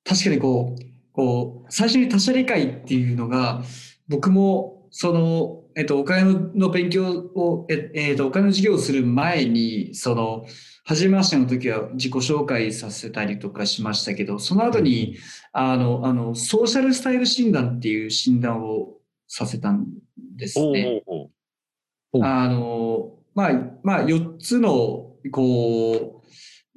[0.06, 3.64] 確かにこう、こう、最初に他者理解っていうのが、
[4.08, 10.46] 僕も、その、えっと、お金の勉強を、え、えっと、お金の授業をする前に、その、
[10.86, 15.18] 初めましての時は自己紹介させたりとかしましたけど、その後に、
[15.52, 18.94] あの、あの、ソーシャルスタイル診断っていう診断を
[19.28, 19.88] させたん
[20.38, 20.62] ですた。
[20.62, 21.04] おうね。
[21.08, 21.32] おう
[22.14, 23.52] おうおあの、まあ、
[23.84, 26.25] まあ、4つの、こう、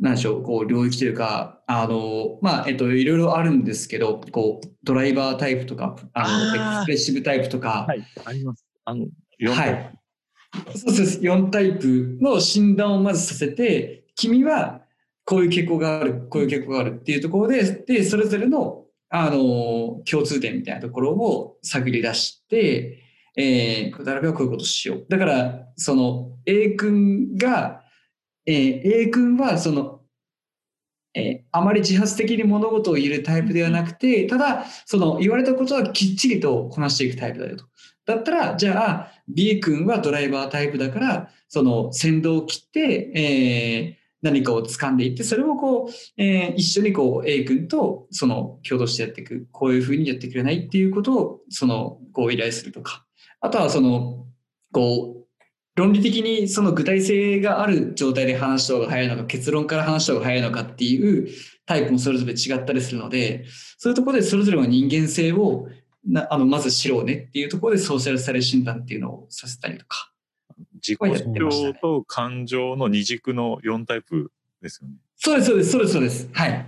[0.01, 8.65] なんでしょう、こう、領域というか、あの、まあ、えっと、いろいろあるんですけど、こう、ドライバータイプとか、あの、エクスプレッシブタイプとか、はい、あります。
[8.85, 9.07] あの、
[9.41, 10.79] 4は回い。
[10.79, 11.21] そうです。
[11.21, 14.83] 4タイプの診断をまずさせて、君は
[15.25, 23.03] こういう傾向がある、こういう傾向があるっていうところで、で、それぞれの、あの、共通点みたいなところを探り出して、
[23.37, 25.07] えー、誰がこういうことしよう。
[25.09, 27.83] だから、その、A 君が、
[28.49, 30.01] えー A 君は、その、
[31.15, 37.65] えーあまり自発的に物事を言えるタイプではなくて、ただ、その言われたことはきっちりとこなしていくタイプだよと。
[38.07, 53.07] だったら、じゃあ、B 君はドライバータイプだから、その先導を切って、えー何かを掴んでいって、それをこう、えー一緒にこう A 君とその共同してやっていく、こういうふうにやってくれないっていうことを、その、こう依頼するとか。
[53.41, 54.27] あとはその、
[54.73, 55.18] こう、
[55.79, 61.29] 論理的にその具体性がある状態で話した方が早いのか、結論から話した方が早いのかっていう
[61.67, 63.45] タイプもそれぞれ違ったりするので、
[63.79, 65.69] そういうところでそれぞれの人間性を
[66.07, 70.13] なあのまず知ろうねっていうところでソーシャルサイル診断っていうのをさせたりとか。
[70.75, 74.95] 自己主張と感情の二軸の4タイプですよね。
[75.17, 76.29] そうです、そうです、そうです、そうです。
[76.33, 76.67] はい。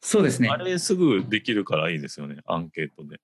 [0.00, 0.56] そうですねあ。
[0.56, 3.20] れすぐできるからいいですよね、アンケートで。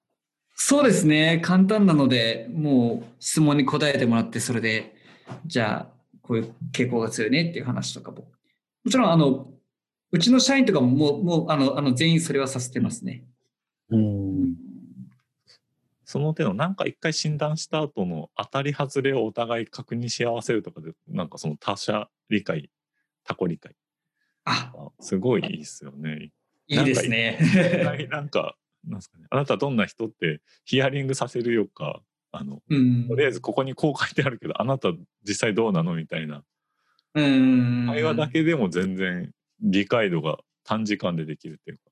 [0.55, 1.41] そうですね。
[1.43, 4.95] 簡単なので、もう質問に答えてもらって、それで、
[5.47, 8.29] じゃあ、こういう傾向が強いねっていう話とかも。
[8.85, 9.51] もちろん、あの、
[10.11, 13.25] うちの社員とかももう、もう、あの、あの全員それはさせてますね。
[13.91, 14.55] うん。
[16.05, 22.71] その手のなんか一回診断した後の当たり外れをお互い確認し合わせるとかで、なんかその他者理解、
[23.25, 23.75] 他己理解。
[24.45, 26.31] あ、あすごいいいですよね。
[26.67, 27.39] いいですね。
[28.11, 32.01] なんか、なんですかね、あなたどんな人ってヒアリングさせるよか、
[32.33, 34.89] あの、うんとりあえずここにこう書いてあるけど、あなた
[35.27, 36.43] 実際どうなのみたいな。
[37.15, 37.87] うん。
[37.89, 39.31] 会話だけでも全然
[39.61, 41.83] 理解度が短時間でできるっていうか。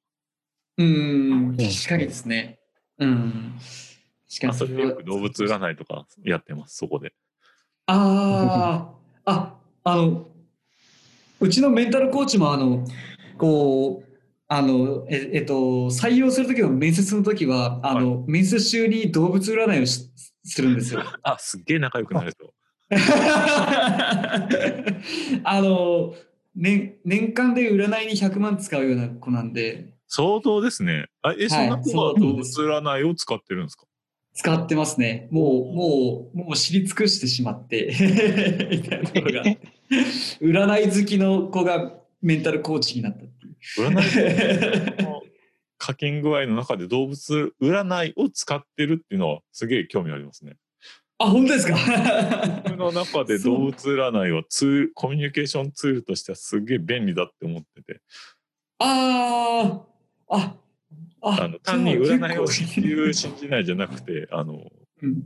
[0.79, 2.59] うん、確かにですね。
[2.99, 3.55] うん。
[4.29, 7.13] 確かまあ、にそれでよく動物占いとかやってます、そこで。
[7.87, 10.27] ああ、あ、あの、
[11.41, 12.87] うちのメンタルコーチも、あの、
[13.37, 14.10] こう、
[14.53, 15.55] あの、ええっと、
[15.91, 20.11] 採用するときの面接のときは、あの、面接中に動物占いをし
[20.45, 21.05] するんですよ。
[21.23, 22.53] あ、すっげえ仲良くなると。
[22.91, 24.49] あ
[25.63, 26.17] の、
[26.57, 31.07] 年、年間で占いに100万使うような子なんで、相当ですね。
[31.23, 33.85] あえ、そんな子は動物占いを使ってるんですか？
[34.35, 35.29] 使ってますね。
[35.31, 37.95] もう、もう、もう知り尽くしてしまって、
[38.69, 39.45] みたいなところが。
[40.41, 43.25] 占い好きの子がメンタルコーチになった。
[43.79, 45.23] 占いの
[45.79, 50.57] 課金具合の中で動物占いを使ってるっていうのはすげえ興味ありますね。
[51.19, 51.77] あ、本当ですか？
[52.65, 58.01] 僕の中で動物占いはツール、コミュニケーションツールとしてはすげえ便利だって思ってて、
[58.79, 59.85] あ
[60.29, 60.57] あ、あ、
[61.21, 64.65] ああの単に占いを信じる、信じないじゃなくて、あの、
[65.03, 65.25] うん。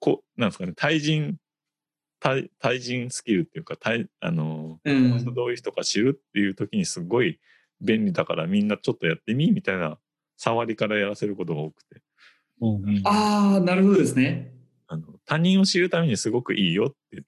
[0.00, 1.36] こなんですかね、対人、
[2.20, 5.34] 対対人スキルっていうか、対あの、うん。
[5.34, 7.38] どういう人か知るっていう時にすごい
[7.80, 9.98] 便利だからみんなちょっとやってみみたいな
[10.36, 12.02] 触りからやらせることが多くて
[12.60, 14.52] うんああ、なるほどですね。
[14.88, 17.24] あの他人を知るためにすごくいいよって言っ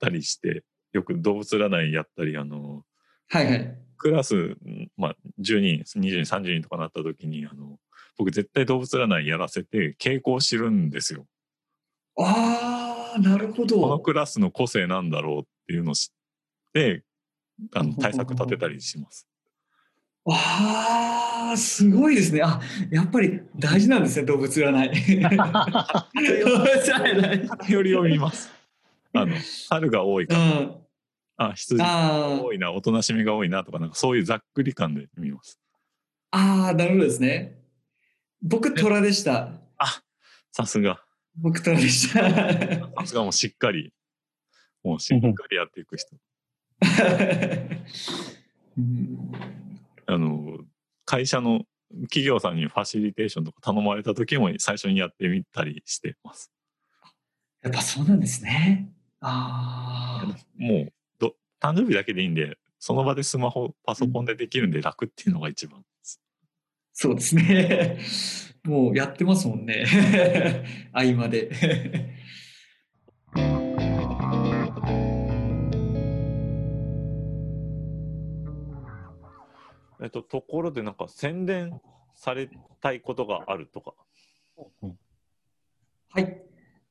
[0.00, 2.82] たりしてよく動物占いやったりあの
[3.28, 3.78] はいはい。
[3.96, 7.78] クラス、んまあ、10人20人30人とかなった時にあの
[8.18, 11.26] 僕絶対動物占いやらせて傾向を知るんですよ。
[12.18, 14.00] ああ、なるほこのど。
[14.00, 17.04] クラスの個性なんだろうっていうのを知って
[17.74, 19.26] あの対策立てたりします。
[20.26, 22.40] ああ、すごいですね。
[22.42, 22.60] あ、
[22.90, 24.90] やっぱり大事なんですね、動物占い。
[27.82, 28.50] りを見ます。
[29.12, 29.36] あの
[29.68, 30.74] 春が多いから、うん。
[31.36, 35.60] あ羊があ多いなおとなしみが多いなとかなんかそういうざっくり感で見ます。
[36.30, 37.58] あ、ああ、なるほどですね。
[38.42, 39.50] 僕、虎でした。
[40.52, 41.02] さすが
[41.36, 42.30] 僕、虎でした。
[42.30, 43.92] さすがもうしっかり
[44.84, 46.16] もうしっかりやっていく人。
[48.78, 49.32] う ん
[50.06, 50.58] あの
[51.04, 51.62] 会社の
[52.04, 56.50] 企業さんにファシリテーションとか頼まれた時も最初にやってみたりしてます。
[57.62, 58.90] やっぱそうなんですね。
[59.20, 60.36] ああ。
[60.56, 65.82] もうど誕生日だけでいいんでその場でスマホパソコンでできるんで楽っていうのが一番。
[66.92, 67.98] そうですね。
[68.64, 69.84] もうやってますもんね。
[70.92, 71.50] 合間で。
[80.04, 81.80] えっとところでなんか宣伝
[82.14, 82.50] され
[82.82, 83.94] たいことがあるとか。
[86.10, 86.42] はい。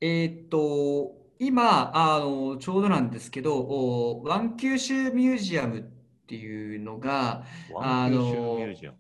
[0.02, 5.84] えーっと、今、あの、ちょうどなんですけど、おワン九州ミュージアムっ
[6.26, 8.98] ていうのが、ワン九州ミュージアム？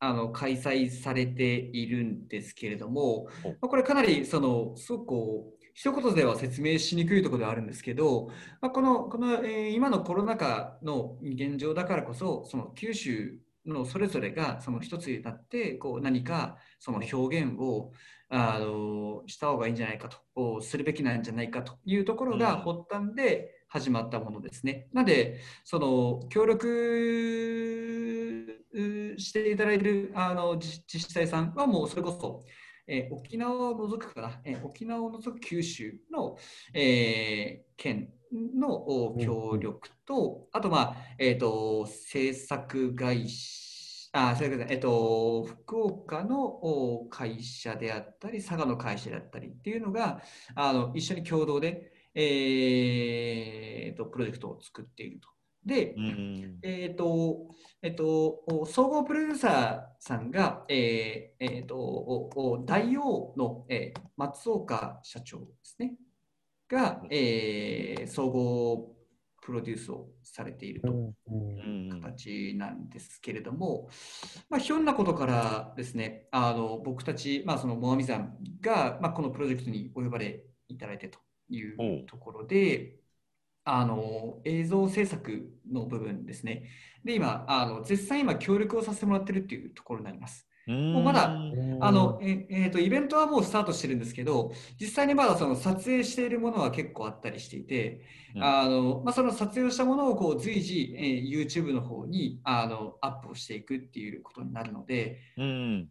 [0.00, 8.28] あの、開催されているんですけれども、おまあ、これかなり、その、すごくこう、一言では説明しにくいところではあるんですけど、
[8.60, 17.92] まあ、この、この、えー今のコロナ禍の現状だからこそ、その九州のそれぞれがその一つになって、こう何かその表現を
[18.28, 24.88] あのした方がいいんじゃないかと、こうするべきなんじゃないかというところがうん発端で始まったものですね。
[24.92, 26.68] なので、その協力
[28.72, 32.44] うしていただいているあの自自治体さんはもうそれこそ、
[32.86, 36.36] えー沖縄を除くかな、えー沖縄を除く九州の、
[36.74, 38.72] えー県の
[39.08, 50.22] お協力と、あと、まあ、えっ、と、制作会社、あ、それから、えっ、と、福岡のお会社であったり、佐賀の会社であったりっていうのが、
[50.54, 55.28] あの、一緒に共同で、えーと、プロジェクトを作っていると。
[55.64, 56.58] で、うん。
[56.62, 57.48] えっ、と、
[57.82, 65.94] えっ、と、お総合プロデューサーさんが、えーえーと、おお大王の、えー松岡社長ですね。
[66.68, 68.92] が、えー総合
[69.42, 73.88] プロデュースをされているという形なんですけれども、
[74.48, 81.18] まあ、ひょんなことからですね、あの僕たち、まあ、そのモアミさんが、まあ、このプロジェクトにお呼ばれいただいてと
[81.50, 82.06] いう。
[82.06, 82.94] ところで、
[83.64, 86.64] あの映像制作の部分ですね。
[87.04, 90.48] で、今、あの絶賛今協力をさせてもらってるっていうところになります。
[90.66, 91.24] もうまだ
[91.80, 98.02] あの、うんええーと、イベントはもうスタートしてるんですけど、実際にまだその撮影しているものは結構あったりしていて、
[98.36, 105.88] うんあのまあ、その撮影をしたものをこう随時、えー YouTube の方にあのアップをしていくっていうことになるので、うん。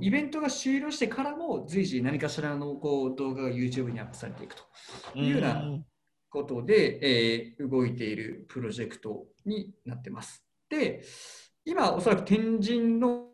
[0.00, 5.62] イベントが終了してからも随時何かしらのこう動画が YouTube にアップされていくというような
[6.34, 10.44] ことで、えー動いているプロジェクトになってます。
[10.68, 11.04] で、
[11.64, 13.28] 今おそらく天神の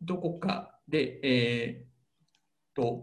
[0.00, 3.02] どこかで、えーと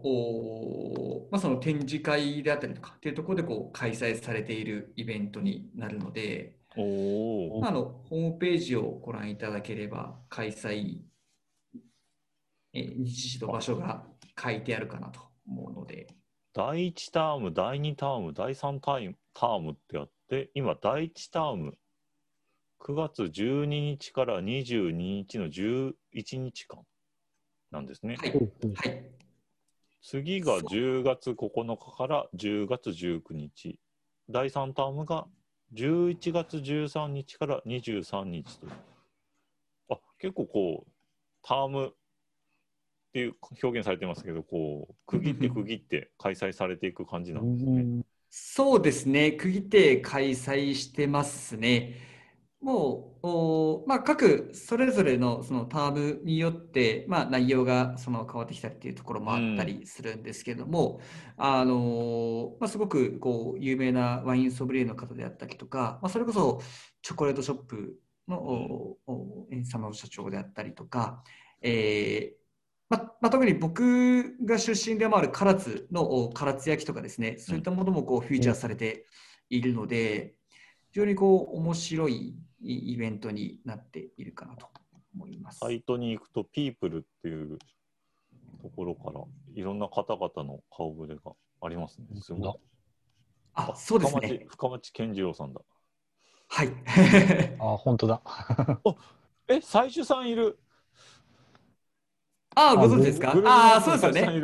[1.30, 11.00] まあ、その展示会であったりとかっていうところでこう開催されているイベントになるので、おおまあ、あのホームページをご覧いただければ開催、
[12.72, 14.04] えー日時と場所が
[14.42, 16.06] 書いてあるかなと思うので、
[16.56, 21.76] 第1ターム、第2ターム、第3タイムタームってあって、今、第1ターム、
[22.80, 25.92] 9月12日から22日の11
[26.38, 26.80] 日間
[27.70, 28.16] なんですね。
[28.16, 29.04] はい、
[30.00, 33.78] 次が10月9日から10月19日。
[34.30, 35.26] 第3タームが
[35.74, 38.66] 11月13日から23日と。
[39.90, 40.90] あ、結構こう、
[41.42, 41.92] ターム
[43.08, 48.04] っていう表現されてますけど、こう、区切って区切って開催されていく感じなんですね。
[48.28, 51.94] そうですね、区切って開催してますね。
[52.60, 61.00] もう、おまあ、各それぞれのそのタームによって、まあ、内容がその変わってきたりっていうところもあったりするんですけども、
[61.36, 66.60] あのまあ、すごくこう有名なワインソムリエの方であったりとか、まあ、それこそ
[67.02, 67.96] チョコレートショップ
[68.26, 71.22] のおお佐野社長であったりとか、
[71.62, 72.45] えー
[72.88, 79.06] まあまあ、特に僕が出身でもある唐津のお唐津焼とかですね、そういったものもこうフィーチャーされて
[79.50, 80.34] いるので、
[80.92, 84.68] 非常にこう面白いイベントになっているかなと
[85.14, 85.58] 思います。
[85.58, 87.58] サイトに行くと、ピープルっていう
[88.62, 89.20] ところから、
[89.54, 92.06] いろんな方々の顔ぶれがありますね。
[92.20, 92.54] すごい。
[93.54, 94.20] あ、そうですね。
[94.20, 95.60] 深町深町健次郎さんだ。
[96.48, 96.68] はい。
[97.58, 98.22] あ、本当だ。
[99.48, 100.58] え、最初さんいる。
[102.56, 103.32] あ、ご存知ですか？
[103.34, 104.40] グルメあ、そうですよね。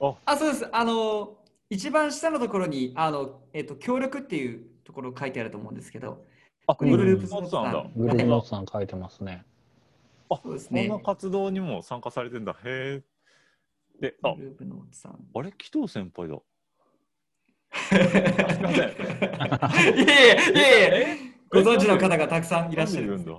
[0.00, 0.68] あ、あ、そうです。
[0.72, 1.36] あの、
[1.68, 6.24] 一番下のところに、あの、えっと、協力っていうところ書いてあると思うんですけど、
[6.66, 7.86] あ、グループノーツさんだ。
[7.96, 9.44] グルメノートさん書いてますね。
[10.30, 12.52] あ、そうですねこんな活動にも参加されてんだ。
[12.64, 14.00] へえ。
[14.00, 15.18] で、あグ、ループノートさん。
[15.34, 16.38] あれ、紀藤先輩だ。
[17.72, 17.98] すい
[18.62, 18.90] ません。
[19.98, 21.16] いやいやいやいや
[21.50, 23.32] ご存知の方がたくさんいらっしゃるんだ？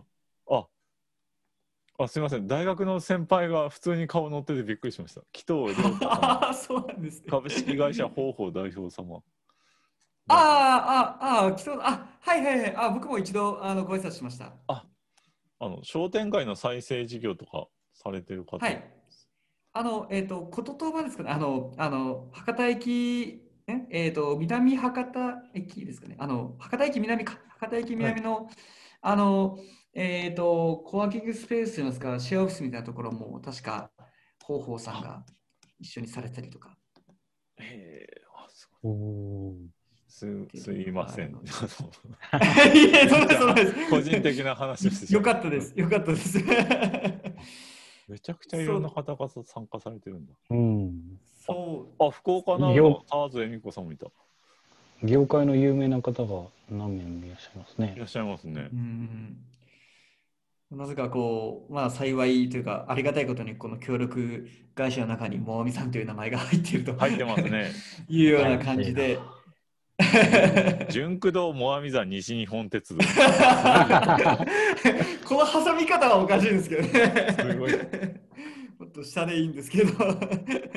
[1.97, 2.47] あ、あ、すいません。
[2.47, 5.21] 大学の先輩が普通に顔乗っててびっくりしました。
[5.31, 6.49] 紀藤亮太さん。
[6.49, 7.27] あそうなんですね。
[7.29, 9.21] 株式会社広報代表様。
[10.27, 12.75] ああ、ああ、来そうあ、はいはいはい。
[12.75, 14.53] あ、僕も一度あのご挨拶しました。
[15.59, 18.57] あの商店街の再生事業とかされてる方。
[18.57, 18.83] はい。
[19.71, 21.29] あの、えっ、と、こととばですかね。
[21.29, 26.17] あの、あの、博多駅、ええっ、と、南博多駅ですかね。
[26.19, 28.49] あの、博多駅南か、博多駅南の、
[29.01, 29.57] あの、
[29.95, 33.91] えっ、と、コワーキングスペースといいますか、シェアオフィスみたいなところも、確か、
[34.45, 35.23] 広報さんが
[35.79, 36.75] 一緒にされたりとか。
[37.57, 39.69] へえあすごい
[40.07, 41.31] すすいません。
[41.33, 43.89] いや、そうです、そうです。
[43.89, 45.73] 個人的な話をしてしまよかったです。。
[45.75, 46.37] よかったです。
[48.07, 50.33] めちゃくちゃいろんな方が参加されてるんだ。
[50.51, 51.19] うん。
[51.45, 52.03] そう。
[52.03, 54.07] あ、福岡のよ沢津恵美子さんもいた。
[55.03, 58.05] 業界の有名な方が何名もいらっしゃいますねいら。
[58.05, 58.75] っしゃいますねう。
[58.75, 59.37] ん
[60.75, 67.71] なぜかこう、まあ幸いというか、ありがたいことにこの協力会社の中にもみさんという名前が入っていると入ってますね。
[68.09, 69.19] いうような感じで。
[70.89, 73.03] 純駆動最上山西日本鉄道。
[75.25, 76.89] この挟み方はおかしいんですけどね。
[77.39, 77.71] すごい
[78.79, 79.93] もっと下でいいんですけど、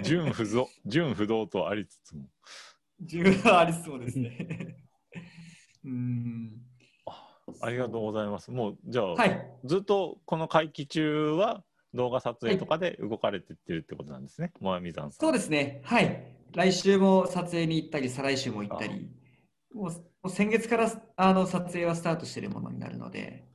[0.02, 2.28] 純不動、純不動とありつつも。
[3.00, 4.76] 自分はありつつもですね。
[5.84, 6.65] うん。
[7.60, 8.50] ありがとうございます。
[8.50, 9.46] もう、じゃあ、はい。
[9.64, 11.62] ずっとこの会期中は
[11.94, 14.52] 動画撮影とかで動かれてってるってことなんですね。
[14.60, 15.12] 最上山さん。
[15.12, 15.80] そうですね。
[15.84, 16.36] はい。
[16.54, 19.10] 来週も撮影に行ったり、再来週も行ったり、
[19.74, 19.90] も
[20.22, 23.46] う先月からあの撮影はスタートしているものになるので、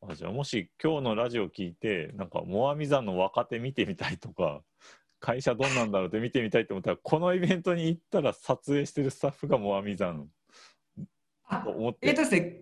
[0.00, 4.62] あじゃあもし今日のラジオ聞いてなんか最上山の若手見てみたいとか
[5.20, 10.30] 会社どんなんだろうって見てみたいと思ったらこのイベントに行ったら撮影してるスタッフが最上山
[11.48, 12.60] あと思ってえっとですね、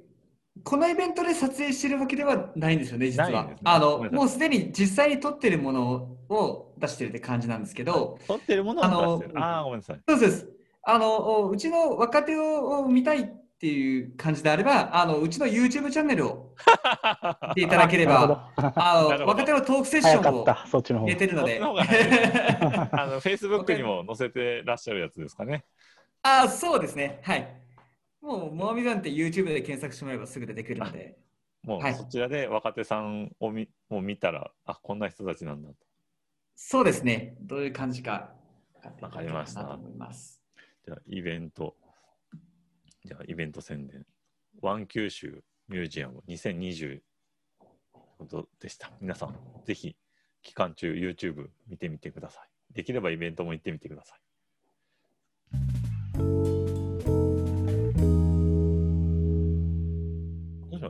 [0.65, 3.45] このイベントで撮影してるわけではないんですよね、実は。
[3.47, 10.49] ねあのもうすでに実際に撮ってるものを出してるって感じなんですけど、撮ってるものを出してるあのあごめんなさいそうです。
[10.83, 16.55] あのうちの若手を見たいっていう感じであれば、あのうちの YouTube チャンネルを
[17.49, 22.09] 見ていただければ、 あの若手のトークセッシ早ョンを入れてるのでの方が早い
[22.93, 25.65] あの、 Facebook にも載せてらっしゃるやつですかね。
[26.23, 27.21] あそうですね。
[27.23, 27.66] はい。
[28.21, 31.19] もう、モアミザンって YouTube で検索してもらえばすぐ出てくるので。
[31.63, 35.75] もはいうそちらで若手さんを見もう見たら、あ、こんな人たちなんだと。
[36.55, 37.37] そうですね。
[37.41, 38.33] どういう感じか
[39.01, 40.43] 分かりましたなと思います。
[40.85, 41.77] じゃあ、イベント、
[43.05, 44.07] じゃあ、イベント宣伝。
[44.63, 47.03] ワン九州ミュージアム2020
[48.17, 48.91] ことでした。
[49.01, 49.97] 皆さん、ぜひ、
[50.43, 52.75] 期間中 YouTube 見てみてください。
[52.75, 54.21] できればイベントも行ってみてください。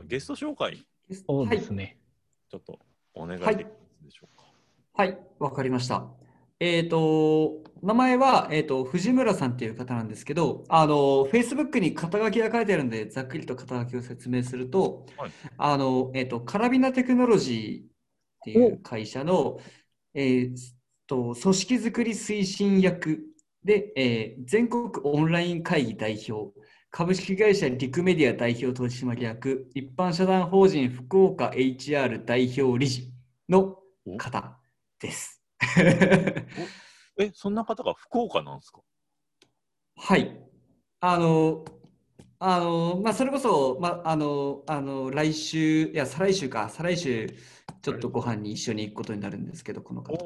[0.07, 0.87] ゲスト紹介、
[1.27, 1.97] そうですね。
[2.49, 2.79] ちょっと
[3.13, 4.45] お願いはいできますでしょうか？
[4.93, 6.07] はい、わかりました。
[6.61, 17.87] えっ、と、名前は、えっ、と、藤村さんっていう方なんですけど、あの、Facebook に肩書きが書いてあるんで、ざっくりと肩書きを説明すると、はいあの、えっ、と、カラビナテクノロジーっ
[18.45, 19.59] ていう会社の、
[20.13, 20.55] えー
[21.05, 23.19] と、組織づくり推進役
[23.63, 26.53] で、えー全国オンライン会議代表、
[26.89, 33.11] 株式会社リクメディア代表取締役、一般社団法人福岡 HR 代表理事
[33.49, 33.77] の
[34.17, 34.57] 方
[34.99, 35.43] です。
[37.19, 38.81] え、そんな方が福岡なんですか？
[39.97, 40.39] はい。
[40.99, 41.65] あの、
[42.39, 47.27] あの、まあ、それこそ、まあ、あの、あの、来週、いや、再来週か、再来週、
[47.81, 50.25] ちょっとご飯に一緒に行くことになるんですけど、この方と。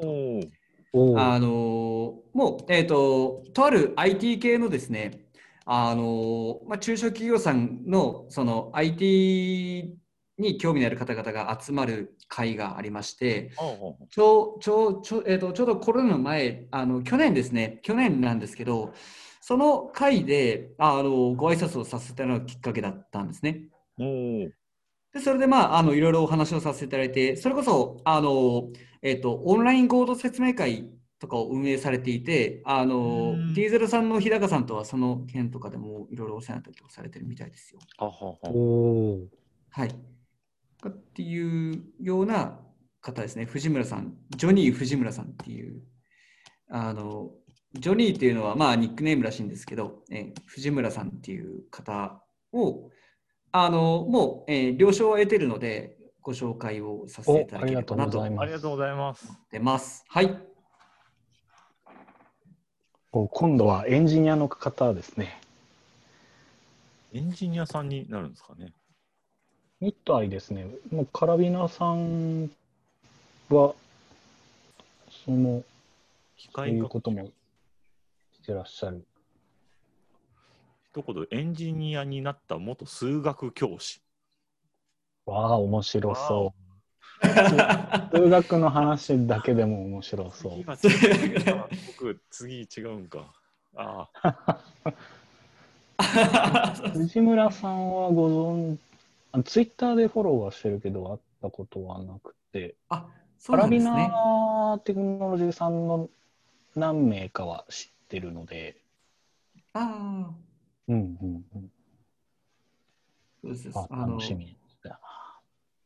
[1.16, 5.26] あのもう、えっ、と、とある IT 系のですね、
[5.64, 9.96] あのまあ、中小企業さんのその IT
[10.38, 13.52] に興味のある方々が集まる会がありまして、
[14.10, 18.92] ちょちょちょ,、えー、とちょうどコロナの前あの、去年ですね、去年なんですけど、
[19.40, 23.62] その会であのご挨拶をさせてもらうきっかけだったんですね。
[25.12, 28.70] でそれで、まあ、あのいろいろお話をさせていただいて、それこそあの、
[29.02, 30.88] えっとオンライン合同説明会
[31.22, 37.78] とかを運営されていて、あのうんディーゼルさんの日高さんとはその件とかでもいろいろお世話になったりとかされてるみたいですよ。
[37.98, 38.36] あはは
[39.70, 39.88] はい。
[39.88, 42.58] っていうような
[43.00, 45.80] 方ですね、藤村さん、ジョニー藤村さんっていう、
[46.68, 47.30] あの、
[47.74, 52.20] ジョニーっていうのはまあニックネームらしいんですけど、えー藤村さんっていう方
[52.52, 52.90] を、
[53.52, 59.32] あの、もう、えー了承を得てるので、ご紹介をさせていただければなとありがとうございますありがとうございます。
[59.32, 60.04] ってます。
[60.08, 60.51] はい。
[63.14, 65.38] お今度はエンジニアの方ですね。
[67.12, 68.72] エンジニアさんになるんですかね。
[69.82, 70.66] みたいですね。
[70.90, 72.44] もうカラビナさん
[73.50, 73.74] は、
[75.26, 75.62] その、
[76.54, 77.26] そういうことも
[78.32, 79.04] してらっしゃる。
[80.94, 84.00] 一言エンジニアになった元数学教師。
[85.26, 86.61] わあ、面白そう。
[88.12, 90.52] 数学の話だけでも面白そう。
[91.86, 93.32] 僕、次違うんか。
[93.76, 94.94] ああ、
[96.92, 98.78] 藤村さんはご存
[99.32, 103.06] あツイッターでフォローはしてるけど、会ったことはなくて、あ、
[103.38, 104.08] そうカラビなんですね。
[104.08, 106.10] ナテクノロジーさんの
[106.76, 108.76] 何名かは知ってるので、
[109.72, 110.34] ああ、
[110.88, 111.70] うんうんうん。
[113.40, 113.70] そうです。
[113.74, 114.56] あ楽しみ。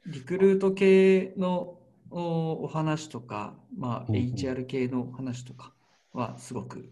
[0.08, 1.78] リクルート系の
[2.10, 5.74] おお話とか、まあ、HR 系の話とか
[6.12, 6.90] はすごく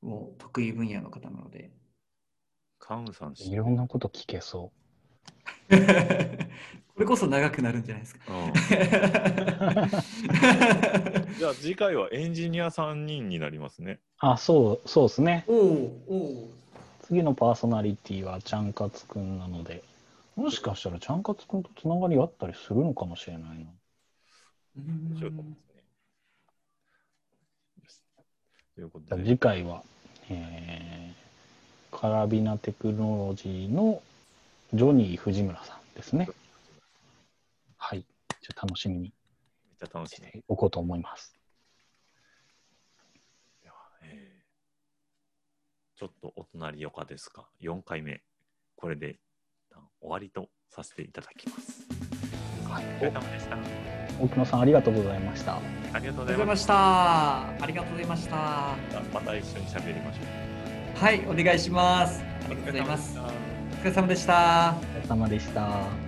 [0.00, 1.70] もう得意分野の方なので。
[2.78, 4.72] カウンさんいろんなこと聞けそ
[5.68, 5.74] こ
[7.00, 8.20] れこそ長くなるんじゃないですか。
[8.28, 8.52] うん
[11.36, 13.92] じゃあ次回はエンジニア3人になりますね。
[13.92, 13.98] う。
[14.18, 15.44] あ、そう、そうですね。
[15.46, 15.56] おお
[16.08, 16.50] お
[17.02, 19.82] 次のパーソナリティはちゃんかつくんなので、
[20.36, 23.70] もしかしたらちゃんかつくんとつながりあったりするのかもしれないな。
[24.76, 25.44] 面白いかも
[27.82, 28.24] ですね。
[28.74, 29.82] ということで、次回は、
[30.30, 31.26] えー
[31.98, 34.02] カラビナテクノロジーの
[34.74, 36.28] ジョニー藤村さんですね。
[37.78, 38.00] はい。
[38.00, 40.20] じゃあ楽しみにめっちゃ楽し。
[40.20, 41.34] ておこうと思います。
[45.96, 48.20] ちょっとお隣よかですが、4回目、
[48.76, 49.18] これで一
[49.76, 51.86] 旦終わりとさせていただきます。
[52.68, 53.58] はいお疲れ様でした。
[54.20, 55.56] 沖野さんありがとうございました。
[55.92, 57.48] ありがとうございましした。
[57.48, 58.30] ありがとうございました。
[58.30, 59.00] た。
[59.12, 60.98] また一緒に喋りましょう。
[60.98, 62.22] はい、お願いします。
[62.22, 63.18] ありがとうございます。
[63.18, 63.22] お
[63.80, 64.74] 疲れ様でした。
[64.78, 66.05] お疲れ様でした。